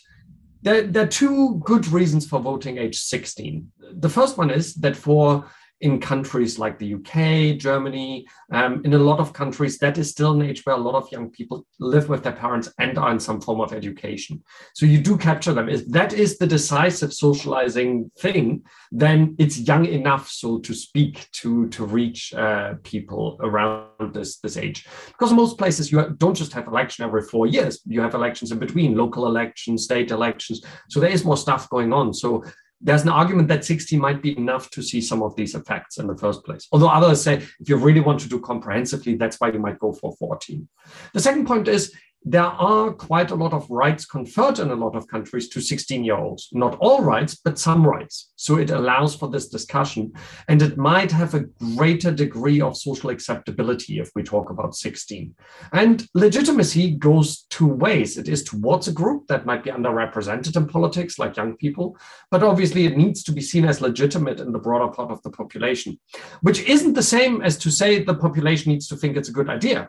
there, 0.63 0.83
there, 0.83 1.05
are 1.05 1.09
two 1.09 1.61
good 1.65 1.89
reasons 1.89 2.27
for 2.27 2.39
voting 2.39 2.79
age 2.79 2.99
16. 3.01 3.71
The 3.95 4.09
first 4.09 4.39
one 4.39 4.51
is 4.51 4.75
that 4.77 4.97
for 4.97 5.45
in 5.83 6.01
countries 6.01 6.61
like 6.61 6.79
the 6.79 6.95
UK, 6.95 7.59
Germany, 7.59 8.25
um, 8.53 8.81
in 8.85 8.95
a 8.95 8.99
lot 8.99 9.19
of 9.19 9.33
countries, 9.33 9.79
that 9.79 9.99
is 9.99 10.11
still 10.11 10.33
an 10.33 10.43
age 10.43 10.65
where 10.65 10.77
a 10.77 10.79
lot 10.79 10.95
of 10.95 11.11
young 11.11 11.29
people 11.29 11.67
live 11.81 12.09
with 12.09 12.23
their 12.23 12.33
parents 12.33 12.73
and 12.79 12.97
are 12.97 13.11
in 13.11 13.19
some 13.19 13.41
form 13.41 13.61
of 13.61 13.73
education. 13.73 14.43
So 14.75 14.87
you 14.87 14.99
do 14.99 15.19
capture 15.19 15.53
them. 15.53 15.69
If 15.69 15.87
that 15.89 16.13
is 16.13 16.39
the 16.39 16.47
decisive 16.47 17.13
socializing 17.13 18.13
thing, 18.17 18.63
then 18.93 19.35
it's 19.41 19.59
young 19.59 19.85
enough, 19.85 20.29
so 20.29 20.61
to 20.61 20.73
speak, 20.73 21.29
to, 21.33 21.69
to 21.71 21.85
reach 21.85 22.33
uh, 22.33 22.75
people 22.85 23.37
around 23.41 24.15
this, 24.15 24.39
this 24.39 24.57
age. 24.57 24.87
Because 25.09 25.33
most 25.33 25.59
places, 25.59 25.91
you 25.91 26.15
don't 26.19 26.37
just 26.37 26.53
have 26.53 26.69
election 26.69 27.05
every 27.05 27.23
four 27.23 27.49
years, 27.49 27.81
you 27.87 28.01
have 28.01 28.15
elections 28.15 28.53
in 28.53 28.61
between, 28.61 28.97
local 28.97 29.27
elections, 29.27 29.83
state 29.83 30.13
elections. 30.13 30.63
So 30.91 31.01
there 31.01 31.11
is 31.11 31.25
more 31.25 31.37
stuff 31.37 31.69
going 31.71 31.93
on. 31.93 32.15
So 32.15 32.45
there's 32.83 33.03
an 33.03 33.09
argument 33.09 33.49
that 33.49 33.65
60 33.65 33.97
might 33.97 34.21
be 34.21 34.37
enough 34.37 34.69
to 34.71 34.83
see 34.83 35.01
some 35.01 35.23
of 35.23 35.37
these 35.37 35.55
effects 35.55 35.99
in 35.99 36.07
the 36.07 36.17
first 36.17 36.45
place. 36.45 36.67
Although 36.73 36.89
others 36.89 37.23
say 37.23 37.35
if 37.35 37.69
you 37.69 37.77
really 37.77 38.01
want 38.01 38.21
to 38.21 38.29
do 38.29 38.41
comprehensively, 38.41 39.15
that's 39.15 39.39
why 39.41 39.53
you 39.53 39.61
might 39.61 39.79
go 39.79 39.93
for 39.93 40.15
14. 40.19 40.69
The 41.15 41.21
second 41.21 41.47
point 41.47 41.69
is 41.69 41.95
there 42.25 42.43
are 42.43 42.93
quite 42.93 43.31
a 43.31 43.35
lot 43.35 43.53
of 43.53 43.69
rights 43.69 44.07
conferred 44.07 44.59
in 44.59 44.71
a 44.71 44.77
lot 44.77 44.95
of 44.95 45.09
countries 45.09 45.49
to 45.49 45.61
16 45.61 46.05
year 46.05 46.17
olds. 46.17 46.49
Not 46.53 46.77
all 46.81 47.03
rights, 47.03 47.39
but 47.45 47.59
some 47.59 47.87
rights. 47.87 48.33
So 48.37 48.59
it 48.59 48.71
allows 48.71 49.15
for 49.15 49.29
this 49.29 49.49
discussion. 49.49 50.13
And 50.49 50.63
it 50.63 50.77
might 50.77 51.11
have 51.11 51.35
a 51.35 51.47
greater 51.77 52.13
degree 52.13 52.61
of 52.61 52.77
social 52.77 53.11
acceptability 53.11 53.99
if 53.99 54.11
we 54.15 54.23
talk 54.23 54.51
about 54.51 54.75
16. 54.75 55.35
And 55.73 56.07
legitimacy 56.15 56.93
goes 56.93 57.45
two 57.51 57.67
ways 57.67 58.17
it 58.17 58.29
is 58.29 58.45
towards 58.45 58.89
a 58.89 58.93
group 58.93 59.27
that 59.27 59.47
might 59.47 59.65
be 59.65 59.71
underrepresented 59.71 60.57
in 60.57 60.67
politics, 60.67 61.19
like 61.19 61.37
young 61.37 61.57
people, 61.57 61.97
but 62.31 62.43
obviously 62.43 62.87
it 62.87 62.97
needs 62.97 63.23
to 63.25 63.33
be 63.33 63.41
seen 63.41 63.65
as 63.65 63.81
legitimate 63.81 64.41
in 64.41 64.53
the 64.53 64.59
broader 64.59 64.93
part 64.93 65.11
of 65.11 65.23
the 65.23 65.31
population, 65.31 65.99
which 66.43 66.61
isn't 66.61 66.95
the 66.95 67.03
same 67.03 67.43
as 67.43 67.57
to 67.59 67.71
say 67.71 68.03
the 68.03 68.15
population 68.15 68.71
needs 68.71 68.87
to 68.89 68.97
think 68.97 69.17
it's 69.17 69.29
a 69.29 69.33
good 69.33 69.49
idea 69.49 69.89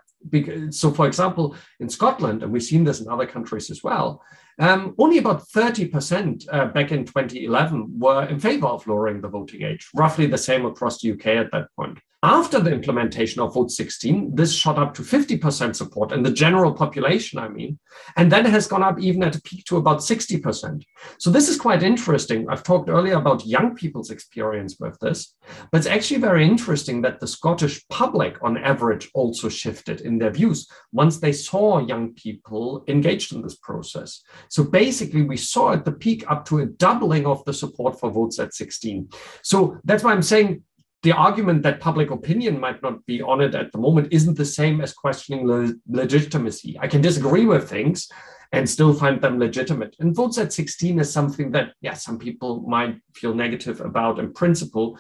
so, 0.71 0.91
for 0.91 1.07
example, 1.07 1.55
in 1.79 1.89
Scotland, 1.89 2.43
and 2.43 2.51
we've 2.51 2.63
seen 2.63 2.83
this 2.83 3.01
in 3.01 3.09
other 3.09 3.27
countries 3.27 3.69
as 3.69 3.83
well, 3.83 4.23
um, 4.59 4.95
only 4.97 5.17
about 5.17 5.47
30% 5.49 6.47
uh, 6.51 6.65
back 6.67 6.91
in 6.91 7.05
2011 7.05 7.99
were 7.99 8.25
in 8.25 8.39
favor 8.39 8.67
of 8.67 8.85
lowering 8.87 9.21
the 9.21 9.27
voting 9.27 9.63
age, 9.63 9.89
roughly 9.95 10.27
the 10.27 10.37
same 10.37 10.65
across 10.65 11.01
the 11.01 11.11
UK 11.11 11.27
at 11.27 11.51
that 11.51 11.67
point. 11.75 11.99
After 12.23 12.57
the 12.61 12.71
implementation 12.71 13.41
of 13.41 13.53
Vote 13.53 13.69
16, 13.69 14.33
this 14.33 14.53
shot 14.53 14.79
up 14.79 14.93
to 14.93 15.01
50% 15.01 15.75
support 15.75 16.13
in 16.13 16.23
the 16.23 16.31
general 16.31 16.71
population, 16.71 17.37
I 17.37 17.49
mean, 17.49 17.77
and 18.15 18.31
then 18.31 18.45
has 18.45 18.65
gone 18.65 18.81
up 18.81 18.97
even 18.97 19.23
at 19.23 19.35
a 19.35 19.41
peak 19.41 19.65
to 19.65 19.75
about 19.75 19.99
60%. 19.99 20.83
So 21.19 21.29
this 21.29 21.49
is 21.49 21.59
quite 21.59 21.83
interesting. 21.83 22.47
I've 22.49 22.63
talked 22.63 22.87
earlier 22.87 23.15
about 23.15 23.45
young 23.45 23.75
people's 23.75 24.09
experience 24.09 24.77
with 24.79 24.97
this, 24.99 25.35
but 25.69 25.79
it's 25.79 25.87
actually 25.87 26.21
very 26.21 26.45
interesting 26.45 27.01
that 27.01 27.19
the 27.19 27.27
Scottish 27.27 27.85
public, 27.89 28.37
on 28.41 28.57
average, 28.57 29.09
also 29.13 29.49
shifted 29.49 29.99
in 29.99 30.17
their 30.17 30.31
views 30.31 30.65
once 30.93 31.19
they 31.19 31.33
saw 31.33 31.85
young 31.85 32.13
people 32.13 32.85
engaged 32.87 33.33
in 33.35 33.41
this 33.41 33.57
process. 33.57 34.23
So 34.49 34.63
basically, 34.63 35.23
we 35.23 35.38
saw 35.38 35.73
at 35.73 35.86
the 35.86 35.91
peak 35.91 36.29
up 36.29 36.45
to 36.45 36.60
a 36.60 36.65
doubling 36.65 37.25
of 37.25 37.43
the 37.45 37.53
support 37.53 37.99
for 37.99 38.10
votes 38.10 38.39
at 38.39 38.53
16. 38.53 39.10
So 39.41 39.77
that's 39.84 40.03
why 40.03 40.12
I'm 40.12 40.21
saying 40.21 40.63
the 41.03 41.12
argument 41.12 41.63
that 41.63 41.82
public 41.82 42.12
opinion 42.12 42.60
might 42.60 42.82
not 42.82 43.06
be 43.06 43.21
on 43.21 43.41
it 43.41 43.56
at 43.56 43.71
the 43.71 43.77
moment 43.77 44.12
isn't 44.12 44.38
the 44.38 44.45
same 44.45 44.79
as 44.79 44.93
questioning 44.93 45.45
le- 45.45 45.73
legitimacy. 45.88 46.77
I 46.79 46.88
can 46.88 47.01
disagree 47.01 47.45
with 47.45 47.69
things 47.69 48.10
and 48.53 48.69
still 48.69 48.93
find 48.93 49.19
them 49.19 49.38
legitimate. 49.39 49.95
And 49.99 50.15
votes 50.15 50.38
at 50.38 50.53
16 50.53 50.99
is 50.99 51.12
something 51.12 51.51
that, 51.51 51.73
yeah, 51.82 51.93
some 51.93 52.17
people 52.17 52.62
might 52.62 53.01
feel 53.15 53.34
negative 53.34 53.82
about 53.82 54.19
in 54.19 54.32
principle, 54.32 54.97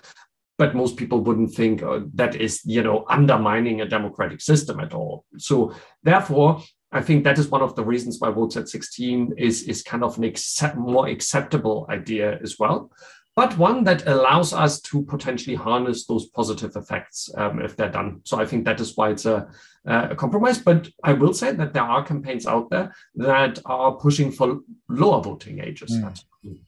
but 0.57 0.75
most 0.75 0.97
people 0.97 1.21
wouldn't 1.21 1.53
think 1.53 1.81
uh, 1.81 2.01
that 2.15 2.35
is, 2.35 2.61
you 2.65 2.83
know, 2.83 3.05
undermining 3.09 3.81
a 3.81 3.87
democratic 3.87 4.41
system 4.41 4.79
at 4.79 4.93
all. 4.93 5.25
So 5.37 5.73
therefore, 6.01 6.63
I 6.93 7.01
think 7.01 7.23
that 7.23 7.39
is 7.39 7.49
one 7.49 7.61
of 7.61 7.75
the 7.75 7.83
reasons 7.83 8.19
why 8.19 8.29
votes 8.29 8.55
at 8.55 8.69
16 8.69 9.33
is, 9.37 9.63
is 9.63 9.83
kind 9.83 10.03
of 10.03 10.17
an 10.17 10.23
accept, 10.23 10.77
more 10.77 11.07
acceptable 11.07 11.85
idea 11.89 12.39
as 12.41 12.57
well 12.59 12.91
but 13.35 13.57
one 13.57 13.83
that 13.83 14.05
allows 14.07 14.53
us 14.53 14.79
to 14.81 15.03
potentially 15.03 15.55
harness 15.55 16.05
those 16.05 16.27
positive 16.27 16.75
effects 16.75 17.29
um, 17.35 17.59
if 17.61 17.75
they're 17.75 17.89
done. 17.89 18.21
So 18.25 18.39
I 18.39 18.45
think 18.45 18.65
that 18.65 18.79
is 18.79 18.95
why 18.95 19.09
it's 19.09 19.25
a, 19.25 19.47
a, 19.85 20.15
compromise. 20.15 20.59
But 20.59 20.89
I 21.03 21.13
will 21.13 21.33
say 21.33 21.51
that 21.51 21.73
there 21.73 21.83
are 21.83 22.05
campaigns 22.05 22.45
out 22.45 22.69
there 22.69 22.93
that 23.15 23.59
are 23.65 23.93
pushing 23.93 24.31
for 24.31 24.59
lower 24.87 25.21
voting 25.21 25.59
ages. 25.59 25.91
Mm. 25.91 26.59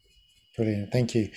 Brilliant. 0.57 0.91
Thank 0.91 1.13
you. 1.13 1.29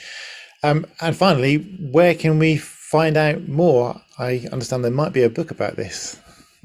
Um, 0.62 0.86
and 1.00 1.14
finally, 1.14 1.56
where 1.92 2.14
can 2.14 2.38
we 2.38 2.56
find 2.56 3.16
out 3.16 3.48
more? 3.48 4.00
I 4.18 4.46
understand 4.50 4.82
there 4.82 4.90
might 4.90 5.12
be 5.12 5.24
a 5.24 5.30
book 5.30 5.50
about 5.50 5.76
this. 5.76 6.18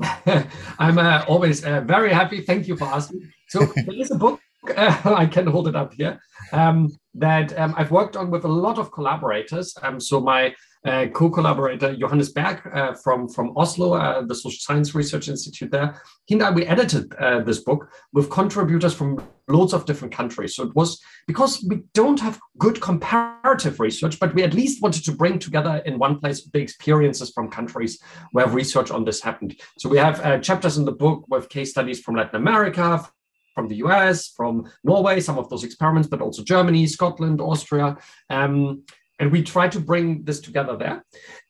I'm 0.80 0.98
uh, 0.98 1.26
always 1.28 1.64
uh, 1.64 1.82
very 1.82 2.12
happy. 2.14 2.42
Thank 2.42 2.68
you 2.68 2.76
for 2.76 2.86
asking. 2.86 3.32
So 3.50 3.66
there 3.76 4.00
is 4.00 4.12
a 4.12 4.16
book. 4.16 4.40
Uh, 4.76 4.98
I 5.24 5.26
can 5.26 5.48
hold 5.48 5.68
it 5.68 5.76
up 5.76 5.94
here 5.94 6.20
um, 6.52 6.90
that 7.16 7.58
um, 7.60 7.74
I've 7.78 7.92
worked 7.92 8.16
on 8.16 8.32
with 8.32 8.46
a 8.46 8.54
lot 8.66 8.80
of 8.80 8.92
collaborators. 8.92 9.76
Um, 9.82 10.00
so 10.00 10.20
my 10.20 10.54
uh, 10.86 11.08
co-collaborator 11.08 11.96
Johannes 11.96 12.34
Bergh 12.34 12.76
uh, 12.76 12.94
from 12.96 13.30
from 13.30 13.56
Oslo, 13.56 13.94
uh, 13.94 14.22
the 14.22 14.36
Social 14.36 14.60
Science 14.60 14.94
Research 14.94 15.30
Institute 15.30 15.72
there, 15.72 16.02
he 16.26 16.36
and 16.36 16.44
I 16.44 16.52
we 16.52 16.66
edited 16.66 17.14
uh, 17.16 17.40
this 17.40 17.60
book 17.60 17.90
with 18.12 18.30
contributors 18.30 18.94
from 18.94 19.22
loads 19.48 19.74
of 19.74 19.86
different 19.86 20.14
countries. 20.14 20.56
So 20.56 20.64
it 20.64 20.76
was 20.76 21.02
because 21.28 21.66
we 21.70 21.84
don't 21.94 22.20
have 22.20 22.40
good 22.58 22.82
comparative 22.82 23.80
research, 23.80 24.20
but 24.20 24.34
we 24.34 24.44
at 24.44 24.54
least 24.54 24.82
wanted 24.82 25.06
to 25.06 25.12
bring 25.14 25.40
together 25.40 25.82
in 25.86 26.00
one 26.00 26.20
place 26.20 26.46
the 26.46 26.60
experiences 26.60 27.32
from 27.32 27.50
countries 27.50 28.00
where 28.32 28.48
research 28.48 28.92
on 28.92 29.06
this 29.06 29.22
happened. 29.22 29.60
So 29.80 29.90
we 29.90 29.98
have 29.98 30.20
uh, 30.22 30.40
chapters 30.40 30.78
in 30.78 30.86
the 30.86 30.92
book 30.92 31.26
with 31.30 31.50
case 31.50 31.72
studies 31.72 32.02
from 32.02 32.16
Latin 32.16 32.36
America, 32.36 33.08
from 33.54 33.68
the 33.68 33.76
US, 33.78 34.30
from 34.30 34.70
Norway, 34.84 35.20
some 35.20 35.38
of 35.38 35.50
those 35.50 35.64
experiments, 35.64 36.08
but 36.08 36.22
also 36.22 36.44
Germany, 36.44 36.88
Scotland, 36.88 37.40
Austria. 37.40 37.98
Um, 38.30 38.84
and 39.24 39.32
we 39.32 39.42
try 39.42 39.70
to 39.70 39.80
bring 39.80 40.22
this 40.26 40.42
together 40.42 40.76
there. 40.76 41.02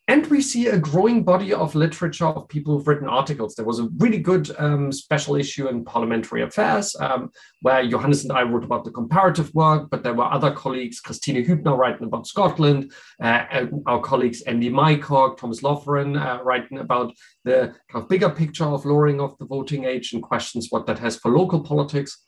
And 0.08 0.28
we 0.28 0.42
see 0.42 0.68
a 0.68 0.78
growing 0.78 1.24
body 1.24 1.54
of 1.54 1.74
literature 1.74 2.28
of 2.28 2.48
people 2.48 2.78
who've 2.78 2.88
written 2.88 3.08
articles. 3.08 3.56
There 3.56 3.66
was 3.66 3.80
a 3.80 3.90
really 3.98 4.20
good 4.20 4.54
um, 4.60 4.92
special 4.92 5.36
issue 5.36 5.70
in 5.70 5.84
Parliamentary 5.84 6.44
Affairs 6.44 6.96
um, 7.00 7.32
where 7.62 7.88
Johannes 7.88 8.24
and 8.24 8.32
I 8.32 8.44
wrote 8.44 8.64
about 8.64 8.84
the 8.84 8.92
comparative 8.92 9.52
work, 9.56 9.90
but 9.90 10.04
there 10.04 10.14
were 10.14 10.26
other 10.26 10.52
colleagues, 10.52 11.00
Christine 11.00 11.44
Hübner 11.44 11.76
writing 11.76 12.06
about 12.06 12.28
Scotland, 12.28 12.92
uh, 13.24 13.66
our 13.88 14.02
colleagues 14.02 14.42
Andy 14.42 14.70
Mycock, 14.70 15.38
Thomas 15.38 15.64
Loughran 15.64 16.16
uh, 16.16 16.44
writing 16.44 16.78
about 16.78 17.12
the 17.44 17.74
kind 17.90 18.04
of 18.04 18.08
bigger 18.08 18.30
picture 18.30 18.66
of 18.66 18.86
lowering 18.86 19.20
of 19.20 19.36
the 19.40 19.46
voting 19.46 19.86
age 19.86 20.14
and 20.14 20.22
questions 20.22 20.68
what 20.70 20.86
that 20.86 21.00
has 21.00 21.18
for 21.18 21.32
local 21.32 21.62
politics 21.62 22.22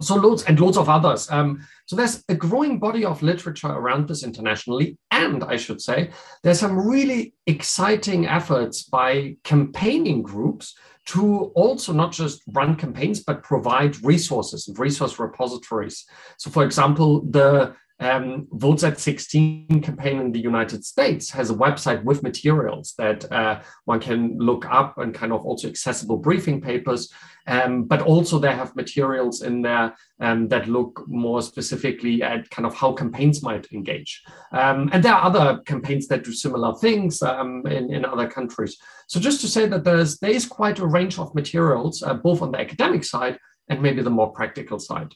so 0.00 0.16
loads 0.16 0.44
and 0.44 0.58
loads 0.58 0.76
of 0.76 0.88
others. 0.88 1.30
Um, 1.30 1.66
so 1.86 1.96
there's 1.96 2.24
a 2.28 2.34
growing 2.34 2.78
body 2.78 3.04
of 3.04 3.22
literature 3.22 3.68
around 3.68 4.08
this 4.08 4.24
internationally, 4.24 4.98
and 5.10 5.44
I 5.44 5.56
should 5.56 5.80
say 5.80 6.10
there's 6.42 6.60
some 6.60 6.78
really 6.78 7.34
exciting 7.46 8.26
efforts 8.26 8.84
by 8.84 9.36
campaigning 9.44 10.22
groups 10.22 10.74
to 11.04 11.52
also 11.54 11.92
not 11.92 12.12
just 12.12 12.42
run 12.52 12.76
campaigns 12.76 13.24
but 13.24 13.42
provide 13.42 14.02
resources 14.04 14.68
and 14.68 14.78
resource 14.78 15.18
repositories. 15.18 16.04
So, 16.38 16.50
for 16.50 16.64
example, 16.64 17.22
the 17.22 17.74
um, 18.02 18.48
Votes 18.52 18.84
at 18.84 18.98
16 18.98 19.80
campaign 19.82 20.20
in 20.20 20.32
the 20.32 20.40
United 20.40 20.84
States 20.84 21.30
has 21.30 21.50
a 21.50 21.54
website 21.54 22.02
with 22.02 22.22
materials 22.22 22.94
that 22.98 23.30
uh, 23.30 23.60
one 23.84 24.00
can 24.00 24.36
look 24.38 24.66
up 24.66 24.98
and 24.98 25.14
kind 25.14 25.32
of 25.32 25.44
also 25.44 25.68
accessible 25.68 26.16
briefing 26.16 26.60
papers. 26.60 27.12
Um, 27.46 27.84
but 27.84 28.02
also 28.02 28.38
they 28.38 28.54
have 28.54 28.76
materials 28.76 29.42
in 29.42 29.62
there 29.62 29.96
um, 30.20 30.48
that 30.48 30.68
look 30.68 31.04
more 31.08 31.42
specifically 31.42 32.22
at 32.22 32.48
kind 32.50 32.66
of 32.66 32.74
how 32.74 32.92
campaigns 32.92 33.42
might 33.42 33.70
engage. 33.72 34.22
Um, 34.52 34.90
and 34.92 35.02
there 35.02 35.14
are 35.14 35.24
other 35.24 35.60
campaigns 35.66 36.06
that 36.08 36.24
do 36.24 36.32
similar 36.32 36.74
things 36.76 37.20
um, 37.22 37.66
in, 37.66 37.92
in 37.92 38.04
other 38.04 38.28
countries. 38.28 38.76
So 39.08 39.18
just 39.18 39.40
to 39.40 39.48
say 39.48 39.66
that 39.66 39.82
there's 39.84 40.18
there 40.18 40.30
is 40.30 40.46
quite 40.46 40.78
a 40.78 40.86
range 40.86 41.18
of 41.18 41.34
materials, 41.34 42.02
uh, 42.02 42.14
both 42.14 42.42
on 42.42 42.52
the 42.52 42.60
academic 42.60 43.04
side 43.04 43.38
and 43.68 43.82
maybe 43.82 44.02
the 44.02 44.10
more 44.10 44.32
practical 44.32 44.78
side. 44.78 45.12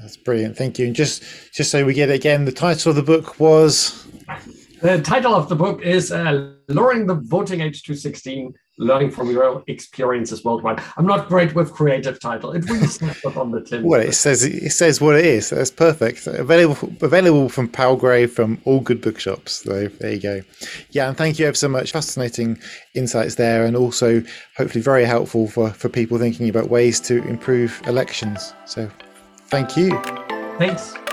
That's 0.00 0.16
brilliant. 0.16 0.56
Thank 0.56 0.78
you. 0.78 0.86
And 0.86 0.94
just 0.94 1.22
just 1.52 1.70
so 1.70 1.84
we 1.84 1.94
get 1.94 2.10
it 2.10 2.14
again, 2.14 2.44
the 2.44 2.52
title 2.52 2.90
of 2.90 2.96
the 2.96 3.02
book 3.02 3.38
was. 3.40 4.06
The 4.80 5.00
title 5.00 5.34
of 5.34 5.48
the 5.48 5.56
book 5.56 5.80
is 5.80 6.12
uh, 6.12 6.52
Lowering 6.68 7.06
the 7.06 7.14
Voting 7.14 7.62
Age 7.62 7.82
to 7.84 7.94
16 7.94 8.52
Learning 8.76 9.08
from 9.08 9.28
Real 9.28 9.62
Experiences 9.68 10.44
Worldwide. 10.44 10.82
I'm 10.96 11.06
not 11.06 11.28
great 11.28 11.54
with 11.54 11.72
creative 11.72 12.18
title. 12.18 12.52
It 12.52 12.68
really 12.68 12.88
says 12.88 13.24
on 13.24 13.52
the 13.52 13.60
tin. 13.60 13.84
Well, 13.84 14.00
it 14.00 14.14
says 14.14 14.42
it 14.42 14.72
says 14.72 15.00
what 15.00 15.14
it 15.16 15.24
is. 15.24 15.50
That's 15.50 15.70
perfect. 15.70 16.26
Available 16.26 16.92
available 17.00 17.48
from 17.48 17.68
Palgrave 17.68 18.32
from 18.32 18.60
all 18.64 18.80
good 18.80 19.00
bookshops. 19.00 19.62
So 19.62 19.86
there 20.00 20.12
you 20.12 20.20
go. 20.20 20.42
Yeah, 20.90 21.08
and 21.08 21.16
thank 21.16 21.38
you 21.38 21.46
ever 21.46 21.56
so 21.56 21.68
much. 21.68 21.92
Fascinating 21.92 22.58
insights 22.94 23.36
there, 23.36 23.64
and 23.64 23.76
also 23.76 24.24
hopefully 24.56 24.82
very 24.82 25.04
helpful 25.04 25.46
for 25.46 25.70
for 25.70 25.88
people 25.88 26.18
thinking 26.18 26.48
about 26.48 26.68
ways 26.68 26.98
to 27.02 27.22
improve 27.28 27.80
elections. 27.86 28.52
So 28.66 28.90
Thank 29.54 29.76
you. 29.76 29.90
Thanks. 30.58 31.03